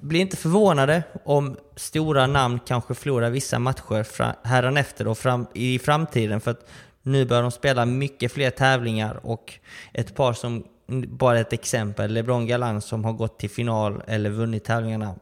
[0.00, 6.40] bli inte förvånade om stora namn kanske förlorar vissa matcher hädanefter och fram, i framtiden.
[6.40, 6.68] För att
[7.02, 9.58] nu börjar de spela mycket fler tävlingar och
[9.92, 10.64] ett par som,
[11.06, 15.14] bara ett exempel, LeBron Galan som har gått till final eller vunnit tävlingarna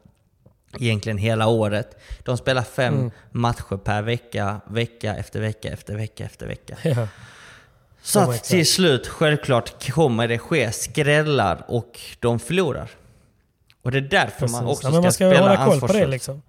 [0.79, 1.99] egentligen hela året.
[2.25, 3.11] De spelar fem mm.
[3.31, 6.77] matcher per vecka, vecka efter vecka efter vecka efter vecka.
[6.83, 7.09] Ja.
[8.03, 12.91] Så att till slut, självklart, kommer det ske skrällar och de förlorar.
[13.83, 14.53] Och det är därför Precis.
[14.53, 16.43] man också ja, ska, man ska spela det liksom.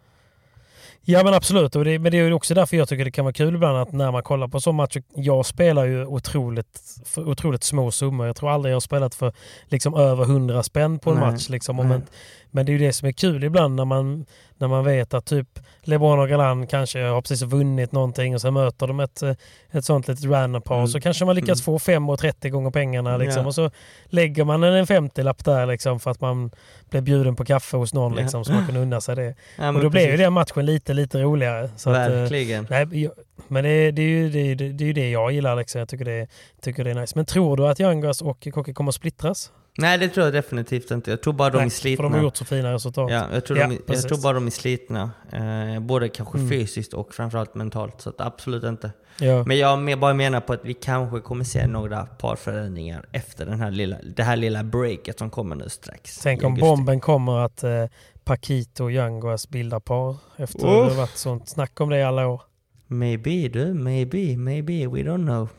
[1.04, 3.34] Ja men absolut, och det, men det är också därför jag tycker det kan vara
[3.34, 5.04] kul ibland att när man kollar på så matcher.
[5.16, 8.28] Jag spelar ju otroligt, för otroligt små summor.
[8.28, 9.34] Jag tror aldrig jag har spelat för
[9.66, 11.32] liksom över 100 spänn på en Nej.
[11.32, 11.50] match.
[11.50, 11.76] Liksom.
[11.76, 12.04] Men,
[12.52, 14.26] men det är ju det som är kul ibland när man,
[14.58, 18.54] när man vet att typ LeBron och Galan kanske har precis vunnit någonting och sen
[18.54, 19.24] möter de ett,
[19.72, 20.76] ett sånt litet random par.
[20.76, 20.88] Mm.
[20.88, 21.80] Så kanske man lyckas mm.
[21.80, 23.42] få 5,30 gånger pengarna liksom.
[23.42, 23.48] Ja.
[23.48, 23.72] Och så
[24.06, 26.52] lägger man en 50-lapp där liksom för att man
[26.90, 28.44] blev bjuden på kaffe hos någon liksom, ja.
[28.44, 29.36] så man kunde unna sig det.
[29.58, 29.92] Ja, och då precis.
[29.92, 31.70] blev ju den matchen lite, lite roligare.
[31.76, 32.64] Så eh, Verkligen.
[32.64, 33.10] Att, nej,
[33.48, 35.80] men det, det, är ju, det, det, är ju det jag gillar liksom.
[35.80, 36.28] Jag tycker det,
[36.62, 37.14] tycker det är nice.
[37.16, 39.52] Men tror du att Youngras och Kocke kommer att splittras?
[39.78, 41.12] Nej, det tror jag definitivt inte.
[41.12, 41.98] Jag tror bara de är slitna.
[41.98, 43.12] för de har gjort så fina resultat.
[43.12, 45.12] Ja, jag tror, ja, de, jag tror bara de är slitna.
[45.32, 46.50] Eh, både kanske mm.
[46.50, 48.02] fysiskt och framförallt mentalt.
[48.02, 48.92] Så absolut inte.
[49.20, 49.44] Ja.
[49.44, 53.60] Men jag bara menar på att vi kanske kommer se några par förändringar efter den
[53.60, 56.18] här lilla, det här lilla breaket som kommer nu strax.
[56.18, 57.86] Tänk om bomben kommer att eh,
[58.24, 62.04] Paquito och Yanguas bildar par efter att det har varit sånt snack om det i
[62.04, 62.42] alla år.
[62.88, 65.50] Maybe du, maybe, maybe, we don't know.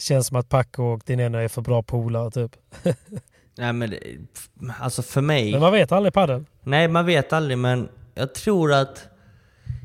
[0.00, 2.56] Känns som att Paco och Dineno är för bra polare typ.
[3.58, 3.94] Nej men
[4.80, 5.52] alltså för mig...
[5.52, 6.44] Men man vet aldrig padel.
[6.62, 9.08] Nej man vet aldrig men jag tror att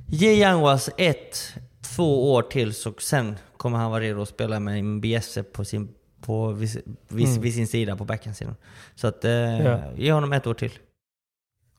[0.08, 4.80] ge Yanguas ett, två år till så sen kommer han vara redo att spela med
[4.80, 5.90] en BS på sin,
[6.22, 7.42] på, vid, vid, mm.
[7.42, 8.56] vid sin sida på backhandsidan.
[8.96, 9.80] Så att eh, ja.
[9.96, 10.72] ge honom ett år till.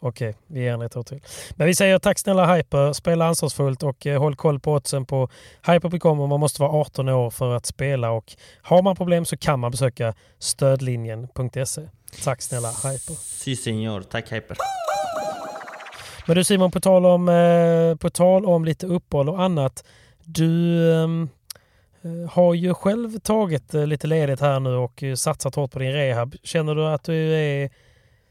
[0.09, 1.21] Okej, vi ger henne ett år till.
[1.57, 5.29] Men vi säger tack snälla Hyper, spela ansvarsfullt och eh, håll koll på oddsen på
[5.67, 8.33] hyper.com och man måste vara 18 år för att spela och
[8.63, 11.83] har man problem så kan man besöka stödlinjen.se.
[12.25, 13.15] Tack snälla Hyper.
[13.15, 14.57] Si senor, tack Hyper.
[16.27, 19.85] Men du Simon, på tal om, eh, på tal om lite uppehåll och annat.
[20.25, 21.29] Du ehm,
[22.03, 25.79] eh, har ju själv tagit eh, lite ledigt här nu och eh, satsat hårt på
[25.79, 26.35] din rehab.
[26.43, 27.71] Känner du att du är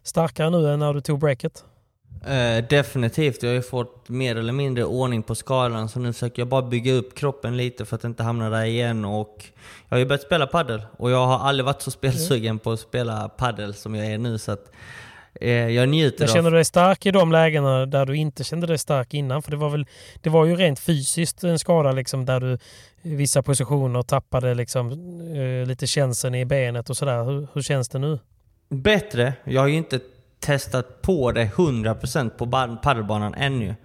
[0.07, 1.63] starkare nu än när du tog breaket?
[2.27, 3.43] Uh, definitivt.
[3.43, 6.61] Jag har ju fått mer eller mindre ordning på skalan så nu försöker jag bara
[6.61, 9.05] bygga upp kroppen lite för att inte hamna där igen.
[9.05, 9.45] Och
[9.89, 12.59] jag har ju börjat spela paddel och jag har aldrig varit så spelsugen mm.
[12.59, 14.37] på att spela paddel som jag är nu.
[14.37, 14.71] Så att,
[15.41, 18.67] uh, jag njuter Men känner du dig stark i de lägena där du inte kände
[18.67, 19.41] dig stark innan?
[19.41, 19.85] För det var, väl,
[20.21, 22.57] det var ju rent fysiskt en skada liksom där du
[23.01, 24.91] i vissa positioner tappade liksom,
[25.37, 27.23] uh, lite känseln i benet och sådär.
[27.23, 28.19] Hur, hur känns det nu?
[28.69, 29.33] Bättre.
[29.43, 29.99] Jag har ju inte
[30.39, 33.75] testat på det 100% på padelbanan ännu.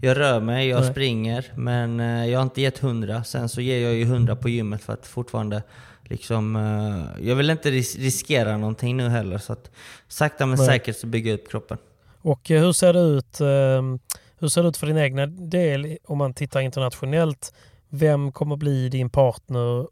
[0.00, 0.90] Jag rör mig, jag Nej.
[0.90, 3.24] springer, men eh, jag har inte gett 100.
[3.24, 5.62] Sen så ger jag ju 100 på gymmet för att fortfarande
[6.02, 6.56] liksom...
[6.56, 9.38] Eh, jag vill inte riskera någonting nu heller.
[9.38, 9.70] Så att
[10.08, 10.66] sakta men Nej.
[10.66, 11.78] säkert så bygger jag upp kroppen.
[12.22, 13.98] Och eh, hur ser det ut, ehm,
[14.38, 17.54] hur ser det ut för din egna del om man tittar internationellt?
[17.88, 19.86] Vem kommer bli din partner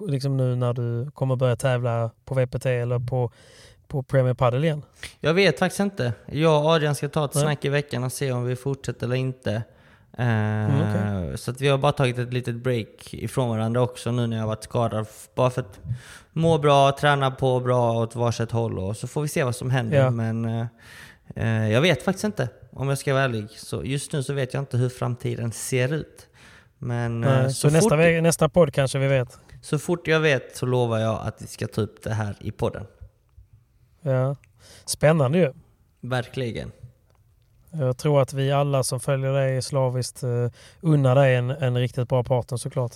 [0.00, 3.30] liksom nu när du kommer börja tävla på VPT eller på,
[3.88, 4.82] på Premier Padel igen?
[5.20, 6.12] Jag vet faktiskt inte.
[6.26, 7.42] Jag och Adrian ska ta ett Nej.
[7.42, 9.62] snack i veckan och se om vi fortsätter eller inte.
[10.18, 11.36] Mm, okay.
[11.36, 14.46] Så att vi har bara tagit ett litet break ifrån varandra också nu när jag
[14.46, 15.06] varit skadad.
[15.34, 15.80] Bara för att
[16.32, 19.70] må bra, träna på bra åt varsitt håll och så får vi se vad som
[19.70, 19.96] händer.
[19.98, 20.10] Ja.
[20.10, 20.68] Men
[21.34, 23.50] eh, jag vet faktiskt inte om jag ska vara ärlig.
[23.50, 26.26] Så just nu så vet jag inte hur framtiden ser ut.
[26.78, 29.38] Men, så, så nästa, fort, nästa podd kanske vi vet?
[29.64, 32.50] Så fort jag vet så lovar jag att vi ska ta upp det här i
[32.50, 32.86] podden.
[34.02, 34.36] Ja,
[34.84, 35.52] Spännande ju.
[36.00, 36.72] Verkligen.
[37.72, 40.50] Jag tror att vi alla som följer dig slaviskt uh,
[40.80, 42.92] unnar dig en, en riktigt bra partner såklart.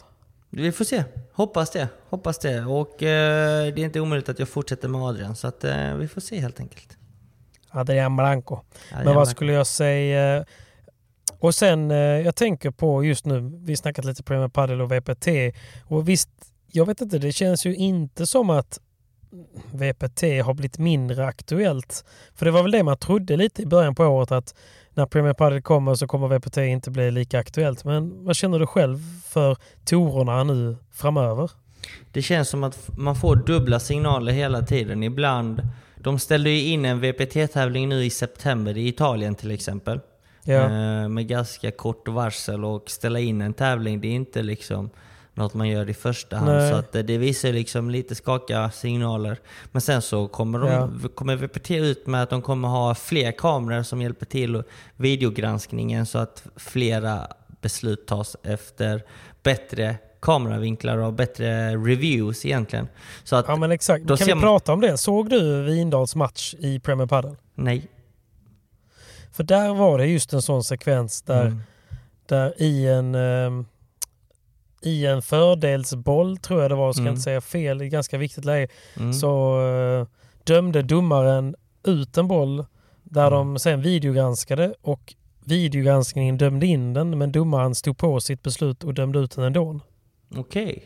[0.51, 1.05] Vi får se.
[1.33, 1.89] Hoppas det.
[2.09, 2.65] Hoppas det.
[2.65, 5.37] Och uh, det är inte omöjligt att jag fortsätter med Adrian.
[5.37, 6.97] Så att, uh, vi får se helt enkelt.
[7.71, 8.55] Adrian Blanco.
[8.55, 10.45] Adrian Men vad skulle jag säga?
[11.39, 15.27] Och sen, jag tänker på just nu, vi snackat lite Premier Padel och VPT.
[15.87, 16.31] Och visst,
[16.73, 18.81] jag vet inte, det känns ju inte som att
[19.73, 22.05] VPT har blivit mindre aktuellt.
[22.35, 24.55] För det var väl det man trodde lite i början på året att
[24.95, 27.85] när Premier Padel kommer så kommer VPT inte bli lika aktuellt.
[27.85, 31.51] Men vad känner du själv för torerna nu framöver?
[32.13, 35.03] Det känns som att man får dubbla signaler hela tiden.
[35.03, 35.63] Ibland,
[35.97, 40.01] de ställde ju in en VPT-tävling nu i september i Italien till exempel.
[40.45, 40.55] Ja.
[40.55, 44.91] Eh, med ganska kort varsel och ställa in en tävling, det är inte liksom
[45.39, 46.51] något man gör i första hand.
[46.51, 46.71] Nej.
[46.71, 49.39] Så att eh, det visar liksom lite skakiga signaler.
[49.73, 51.09] Men sen så kommer, de, ja.
[51.15, 54.63] kommer VPT ut med att de kommer ha fler kameror som hjälper till
[54.97, 57.27] videogranskningen så att flera
[57.61, 59.03] beslut tas efter
[59.43, 62.89] bättre kameravinklar och bättre reviews egentligen.
[63.25, 64.07] Så att ja men exakt.
[64.07, 64.43] Kan vi man...
[64.43, 64.97] prata om det?
[64.97, 67.37] Såg du Vindals match i Premier Padel?
[67.55, 67.89] Nej.
[69.33, 71.63] För där var det just en sån sekvens där, mm.
[72.27, 73.15] där i en...
[73.15, 73.67] Um,
[74.83, 77.11] i en fördelsboll, tror jag det var, ska mm.
[77.11, 79.13] inte säga fel, i ganska viktigt läge, mm.
[79.13, 80.07] så uh,
[80.45, 81.55] dömde domaren
[81.87, 82.65] ut en boll
[83.03, 83.39] där mm.
[83.39, 85.15] de sen videogranskade och
[85.45, 89.81] videogranskningen dömde in den men domaren stod på sitt beslut och dömde ut den ändå.
[90.37, 90.65] Okej.
[90.65, 90.81] Okay.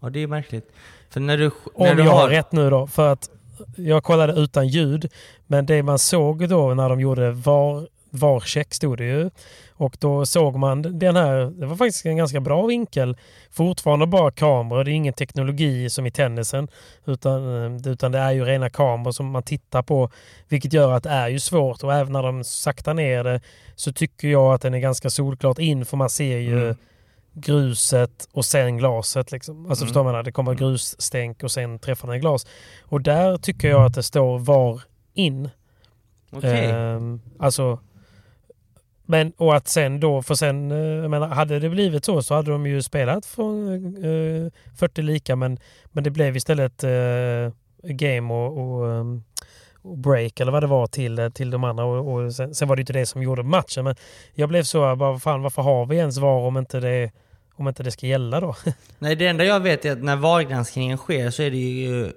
[0.00, 0.72] Ja, det är märkligt.
[1.10, 3.30] För när du, när Om du jag har rätt nu då, för att
[3.76, 5.12] jag kollade utan ljud,
[5.46, 9.30] men det man såg då när de gjorde var, var check stod det ju.
[9.72, 13.16] Och då såg man den här, det var faktiskt en ganska bra vinkel.
[13.50, 16.68] Fortfarande bara kameror, det är ingen teknologi som i tennisen.
[17.06, 20.10] Utan, eh, utan det är ju rena kameror som man tittar på.
[20.48, 23.40] Vilket gör att det är ju svårt och även när de saktar ner det
[23.74, 26.76] så tycker jag att den är ganska solklart in för man ser ju mm.
[27.32, 29.32] gruset och sen glaset.
[29.32, 29.66] Liksom.
[29.66, 29.88] Alltså mm.
[29.88, 30.24] förstår man?
[30.24, 30.58] Det kommer mm.
[30.58, 32.46] grusstänk och sen träffar den glas.
[32.82, 34.82] Och där tycker jag att det står VAR
[35.14, 35.48] in.
[36.36, 36.72] Okay.
[36.72, 37.78] Um, alltså
[39.06, 42.34] men och att sen då, för sen, eh, jag menar, hade det blivit så så
[42.34, 43.74] hade de ju spelat från
[44.04, 47.52] eh, 40 lika men, men det blev istället eh,
[47.82, 49.06] game och, och,
[49.82, 52.76] och, break eller vad det var till, till de andra och, och sen, sen, var
[52.76, 53.84] det inte det som gjorde matchen.
[53.84, 53.96] Men
[54.34, 57.10] jag blev så, bara, fan, varför har vi ens VAR om inte det
[57.56, 58.56] om inte det ska gälla då?
[58.98, 62.12] Nej, det enda jag vet är att när VAR-granskningen sker så är det ju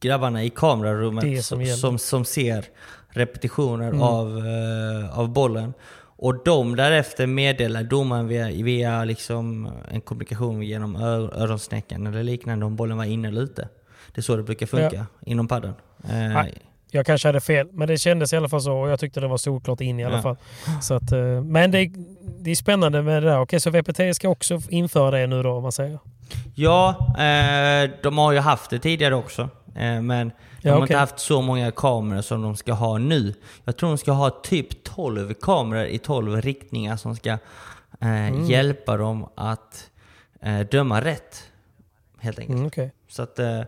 [0.00, 2.64] grabbarna i kamerarummet som, som, som, ser
[3.08, 4.02] repetitioner mm.
[4.02, 5.74] av, uh, av bollen.
[6.20, 12.76] Och de därefter meddelar domaren via, via liksom en kommunikation genom öronsnäckan eller liknande om
[12.76, 13.68] bollen var inne eller ute.
[14.14, 15.04] Det är så det brukar funka ja.
[15.26, 15.74] inom padden.
[16.10, 16.46] Eh,
[16.90, 19.28] jag kanske hade fel, men det kändes i alla fall så och jag tyckte det
[19.28, 20.22] var solklart in i alla ja.
[20.22, 20.36] fall.
[20.82, 21.90] Så att, eh, men det,
[22.40, 23.40] det är spännande med det där.
[23.40, 25.98] Okej, så VPT ska också införa det nu då om man säger?
[26.54, 26.88] Ja,
[27.18, 29.48] eh, de har ju haft det tidigare också.
[29.78, 30.34] Eh, men de
[30.68, 30.84] ja, har okay.
[30.84, 33.34] inte haft så många kameror som de ska ha nu.
[33.64, 37.38] Jag tror de ska ha typ 12 kameror i 12 riktningar som ska eh,
[38.00, 38.44] mm.
[38.44, 39.90] hjälpa dem att
[40.40, 41.50] eh, döma rätt.
[42.18, 42.56] Helt enkelt.
[42.56, 42.90] Mm, okay.
[43.08, 43.60] Så att, eh,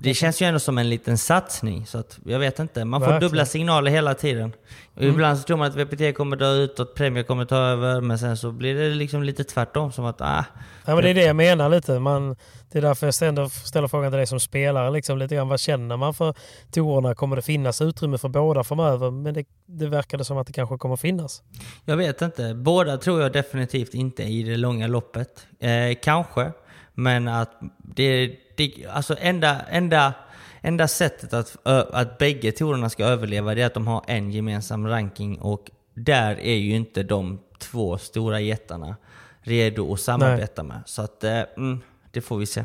[0.00, 1.86] det känns ju ändå som en liten satsning.
[1.86, 2.84] Så att, jag vet inte.
[2.84, 3.30] Man får Verkligen.
[3.30, 4.52] dubbla signaler hela tiden.
[4.96, 5.08] Mm.
[5.10, 8.00] Ibland så tror man att VPT kommer dö ut och Premier kommer ta över.
[8.00, 9.92] Men sen så blir det liksom lite tvärtom.
[9.92, 10.44] Som att, ah,
[10.84, 11.98] ja, men det är det jag menar lite.
[11.98, 12.36] Man,
[12.72, 14.90] det är därför jag ställer, ställer frågan till dig som spelare.
[14.90, 16.34] Liksom, lite grann, vad känner man för
[16.70, 17.14] tourerna?
[17.14, 19.10] Kommer det finnas utrymme för båda framöver?
[19.10, 21.42] Men det, det verkar som att det kanske kommer finnas.
[21.84, 22.54] Jag vet inte.
[22.54, 25.46] Båda tror jag definitivt inte i det långa loppet.
[25.60, 26.52] Eh, kanske.
[26.98, 30.14] Men att det, det alltså enda, enda,
[30.60, 34.86] enda sättet att, att bägge tourerna ska överleva det är att de har en gemensam
[34.86, 38.96] ranking och där är ju inte de två stora jättarna
[39.40, 40.68] redo att samarbeta Nej.
[40.76, 40.82] med.
[40.86, 41.80] Så att, eh, mm,
[42.10, 42.64] det får vi se.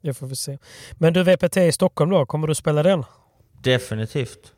[0.00, 0.58] Det får vi se.
[0.92, 3.04] Men du, VPT i Stockholm då, kommer du spela den?
[3.52, 4.52] Definitivt.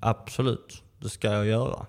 [0.00, 0.82] Absolut.
[0.98, 1.86] Det ska jag göra.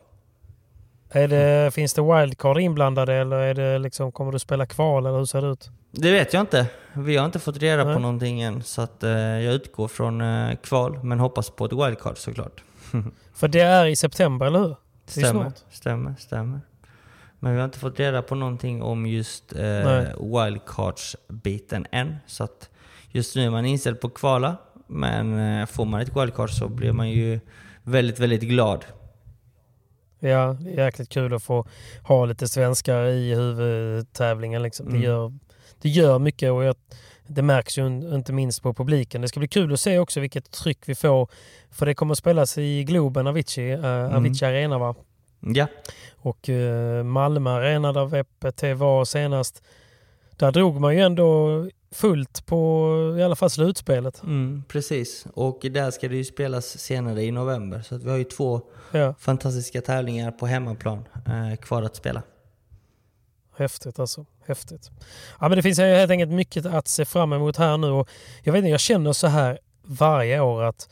[1.12, 5.18] Är det, finns det wildcard inblandade eller är det liksom, kommer du spela kval eller
[5.18, 5.70] hur ser det ut?
[5.92, 6.68] Det vet jag inte.
[6.94, 7.94] Vi har inte fått reda Nej.
[7.94, 8.64] på någonting än.
[8.64, 12.64] Så att, eh, jag utgår från eh, kval, men hoppas på ett wildcard såklart.
[13.34, 14.76] För det är i september, eller hur?
[15.06, 16.60] Stämmer, stämmer, stämmer.
[17.40, 19.62] Men vi har inte fått reda på någonting om just eh,
[20.20, 22.16] wildcards-biten än.
[22.28, 22.70] Så att
[23.12, 24.56] just nu är man inställd på kvala.
[24.88, 27.40] Men eh, får man ett wildcard så blir man ju
[27.84, 28.86] väldigt, väldigt glad.
[30.20, 31.66] Ja, det är jäkligt kul att få
[32.04, 34.62] ha lite svenskar i huvudtävlingen.
[34.64, 34.88] Liksom.
[34.88, 35.00] Mm.
[35.00, 35.34] Det, gör,
[35.82, 36.76] det gör mycket och jag,
[37.28, 39.22] det märks ju in- inte minst på publiken.
[39.22, 41.28] Det ska bli kul att se också vilket tryck vi får.
[41.72, 44.96] För det kommer att spelas i Globen, Avicii, uh, Avicii Arena va?
[45.40, 45.68] Ja,
[46.18, 49.64] Och eh, Malmö Arena där VPT var senast.
[50.38, 51.50] Där drog man ju ändå
[51.92, 54.24] fullt på i alla fall slutspelet.
[54.24, 55.26] mm, precis.
[55.34, 57.82] Och där ska det ju spelas senare i november.
[57.82, 58.62] Så att vi har ju två
[58.92, 62.24] Ja, fantastiska tävlingar på hemmaplan eh, kvar att spela.
[63.58, 64.26] häftigt alltså.
[64.46, 64.90] Häftigt.
[65.40, 67.88] Ja, men det finns helt enkelt mycket att se fram emot här nu.
[67.88, 68.10] Och
[68.44, 70.90] jag, vet inte, jag känner så här varje år att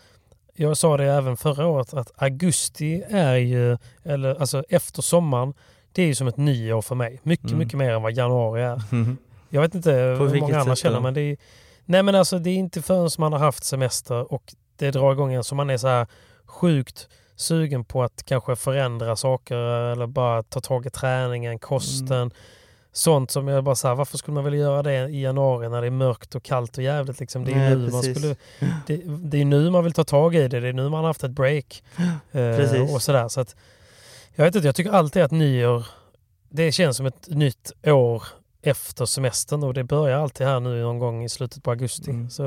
[0.53, 5.53] jag sa det även förra året att augusti är ju, eller alltså efter sommaren,
[5.91, 7.19] det är ju som ett nyår för mig.
[7.23, 7.57] Mycket, Mm.
[7.59, 8.81] mycket mer än vad januari är.
[9.57, 11.37] Jag vet inte hur många andra känner men det är,
[11.85, 15.33] Nej men alltså det är inte förrän man har haft semester och det drar igång
[15.33, 16.07] en så man är så här
[16.45, 19.55] sjukt sugen på att kanske förändra saker
[19.91, 22.17] eller bara ta tag i träningen, kosten.
[22.17, 22.31] Mm.
[22.91, 25.81] Sånt som jag bara så här, varför skulle man vilja göra det i januari när
[25.81, 27.45] det är mörkt och kallt och jävligt liksom.
[27.45, 28.17] Det är, Nej, nu, man precis.
[28.17, 28.35] skulle,
[28.87, 31.07] det, det är nu man vill ta tag i det, det är nu man har
[31.07, 31.83] haft ett break.
[32.31, 33.27] Eh, och sådär.
[33.27, 33.55] Så att,
[34.35, 35.87] jag vet inte, jag tycker alltid att nyår,
[36.49, 38.23] det känns som ett nytt år
[38.68, 42.11] efter semestern och det börjar alltid här nu någon gång i slutet på augusti.
[42.11, 42.30] Mm.
[42.30, 42.43] Så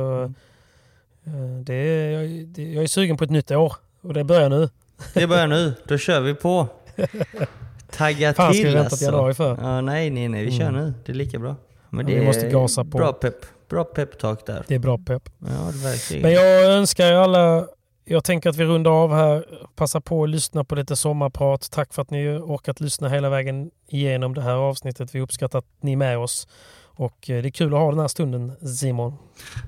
[1.26, 1.58] Mm.
[1.58, 4.48] eh, det är, jag, det, jag är sugen på ett nytt år och det börjar
[4.48, 4.68] nu.
[5.14, 6.66] Det börjar nu, då kör vi på.
[7.90, 9.04] Tagga Fan, till vänta alltså.
[9.04, 9.58] januari för?
[9.62, 10.84] Ja, nej, nej, nej, vi kör Mm.
[10.84, 10.94] nu.
[11.04, 11.56] Det är lika bra.
[11.90, 12.98] Men Ja, det vi måste gasa på.
[12.98, 13.34] Bra pepp.
[13.68, 14.64] Bra pepptalk där.
[14.68, 15.22] Det är bra pepp.
[15.38, 16.22] Ja, det verkligen.
[16.22, 17.66] Men jag önskar alla,
[18.12, 19.44] jag tänker att vi rundar av här,
[19.76, 21.70] passa på att lyssna på lite sommarprat.
[21.70, 25.14] Tack för att ni orkat lyssna hela vägen igenom det här avsnittet.
[25.14, 26.48] Vi uppskattar att ni är med oss.
[26.82, 29.14] Och eh, det är kul att ha den här stunden, Simon.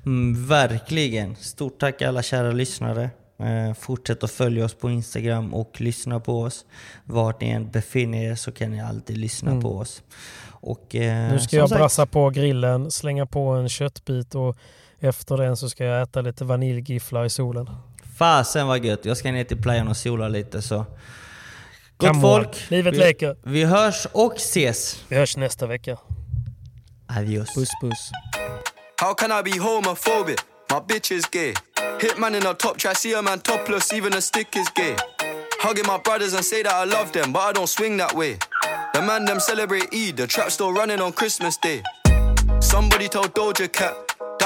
[0.07, 1.37] Mm, verkligen.
[1.37, 3.11] Stort tack alla kära lyssnare.
[3.39, 6.65] Eh, fortsätt att följa oss på Instagram och lyssna på oss.
[7.05, 9.63] Vart ni än befinner er så kan ni alltid lyssna Mm.
[9.63, 10.03] på oss.
[10.51, 14.57] Och, eh, Nu ska jag sagt, brassa på grillen, slänga på en köttbit och
[15.01, 17.71] efter den så ska jag äta lite vaniljgifflar i solen.
[18.19, 19.05] Fasen vad gött.
[19.05, 20.87] Jag ska ner till playan och sola lite så.
[21.97, 22.71] Gott folk.
[22.71, 23.37] Livet vi, leker.
[23.43, 25.05] Vi hörs och ses.
[25.09, 25.99] Vi hörs nästa vecka.
[27.19, 27.55] Adios.
[27.55, 28.11] Puss puss.
[29.01, 30.41] How can I be homophobic?
[30.71, 31.55] My bitch is gay.
[32.01, 34.97] Hitman in a top try, see a man topless, even a stick is gay.
[35.61, 38.39] Hugging my brothers and say that I love them, but I don't swing that way.
[38.95, 41.83] The man them celebrate Eid, the trap still running on Christmas Day.
[42.61, 43.95] Somebody told Doja Cat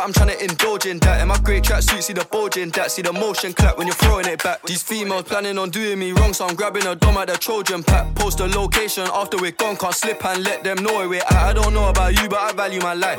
[0.07, 1.21] I'm trying to indulge in that.
[1.21, 4.29] In my great tracksuit, see the bulging that, see the motion clap when you're throwing
[4.29, 4.63] it back.
[4.63, 7.83] These females planning on doing me wrong, so I'm grabbing a dom at the Trojan
[7.83, 8.15] pack.
[8.15, 11.33] Post a location after we're gone, can't slip and let them know where we're at.
[11.33, 13.19] I don't know about you, but I value my life.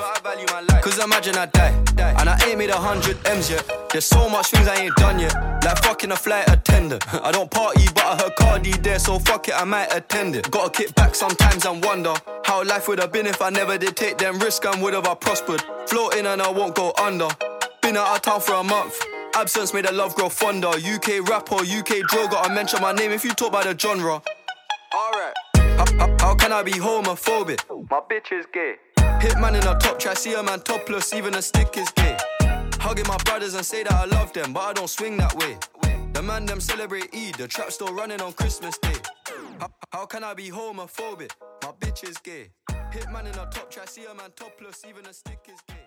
[0.81, 3.69] Cause imagine I die, and I ain't made a hundred M's yet.
[3.91, 5.35] There's so much things I ain't done yet,
[5.65, 7.03] like fucking a flight attendant.
[7.13, 10.49] I don't party, but I heard Cardi there, so fuck it, I might attend it.
[10.51, 12.13] Gotta kick back sometimes and wonder
[12.45, 15.05] how life would have been if I never did take them risks and would have
[15.05, 15.61] I prospered.
[15.87, 17.27] Floating and I won't go under.
[17.81, 19.01] Been out of town for a month.
[19.33, 20.67] Absence made the love grow fonder.
[20.67, 24.21] UK rapper, UK drill, gotta mention my name if you talk about the genre.
[24.93, 25.33] Alright.
[25.55, 27.59] How, how, how can I be homophobic?
[27.89, 28.75] My bitch is gay.
[28.97, 32.15] Hitman in a top try, see a man topless, even a stick is gay.
[32.79, 35.57] Hugging my brothers and say that I love them, but I don't swing that way.
[36.13, 38.99] The man them celebrate Eid, the trap still running on Christmas Day.
[39.59, 41.31] How, how can I be homophobic?
[41.63, 42.49] My bitch is gay.
[42.91, 45.86] Hitman in a top try, see a man topless, even a stick is gay.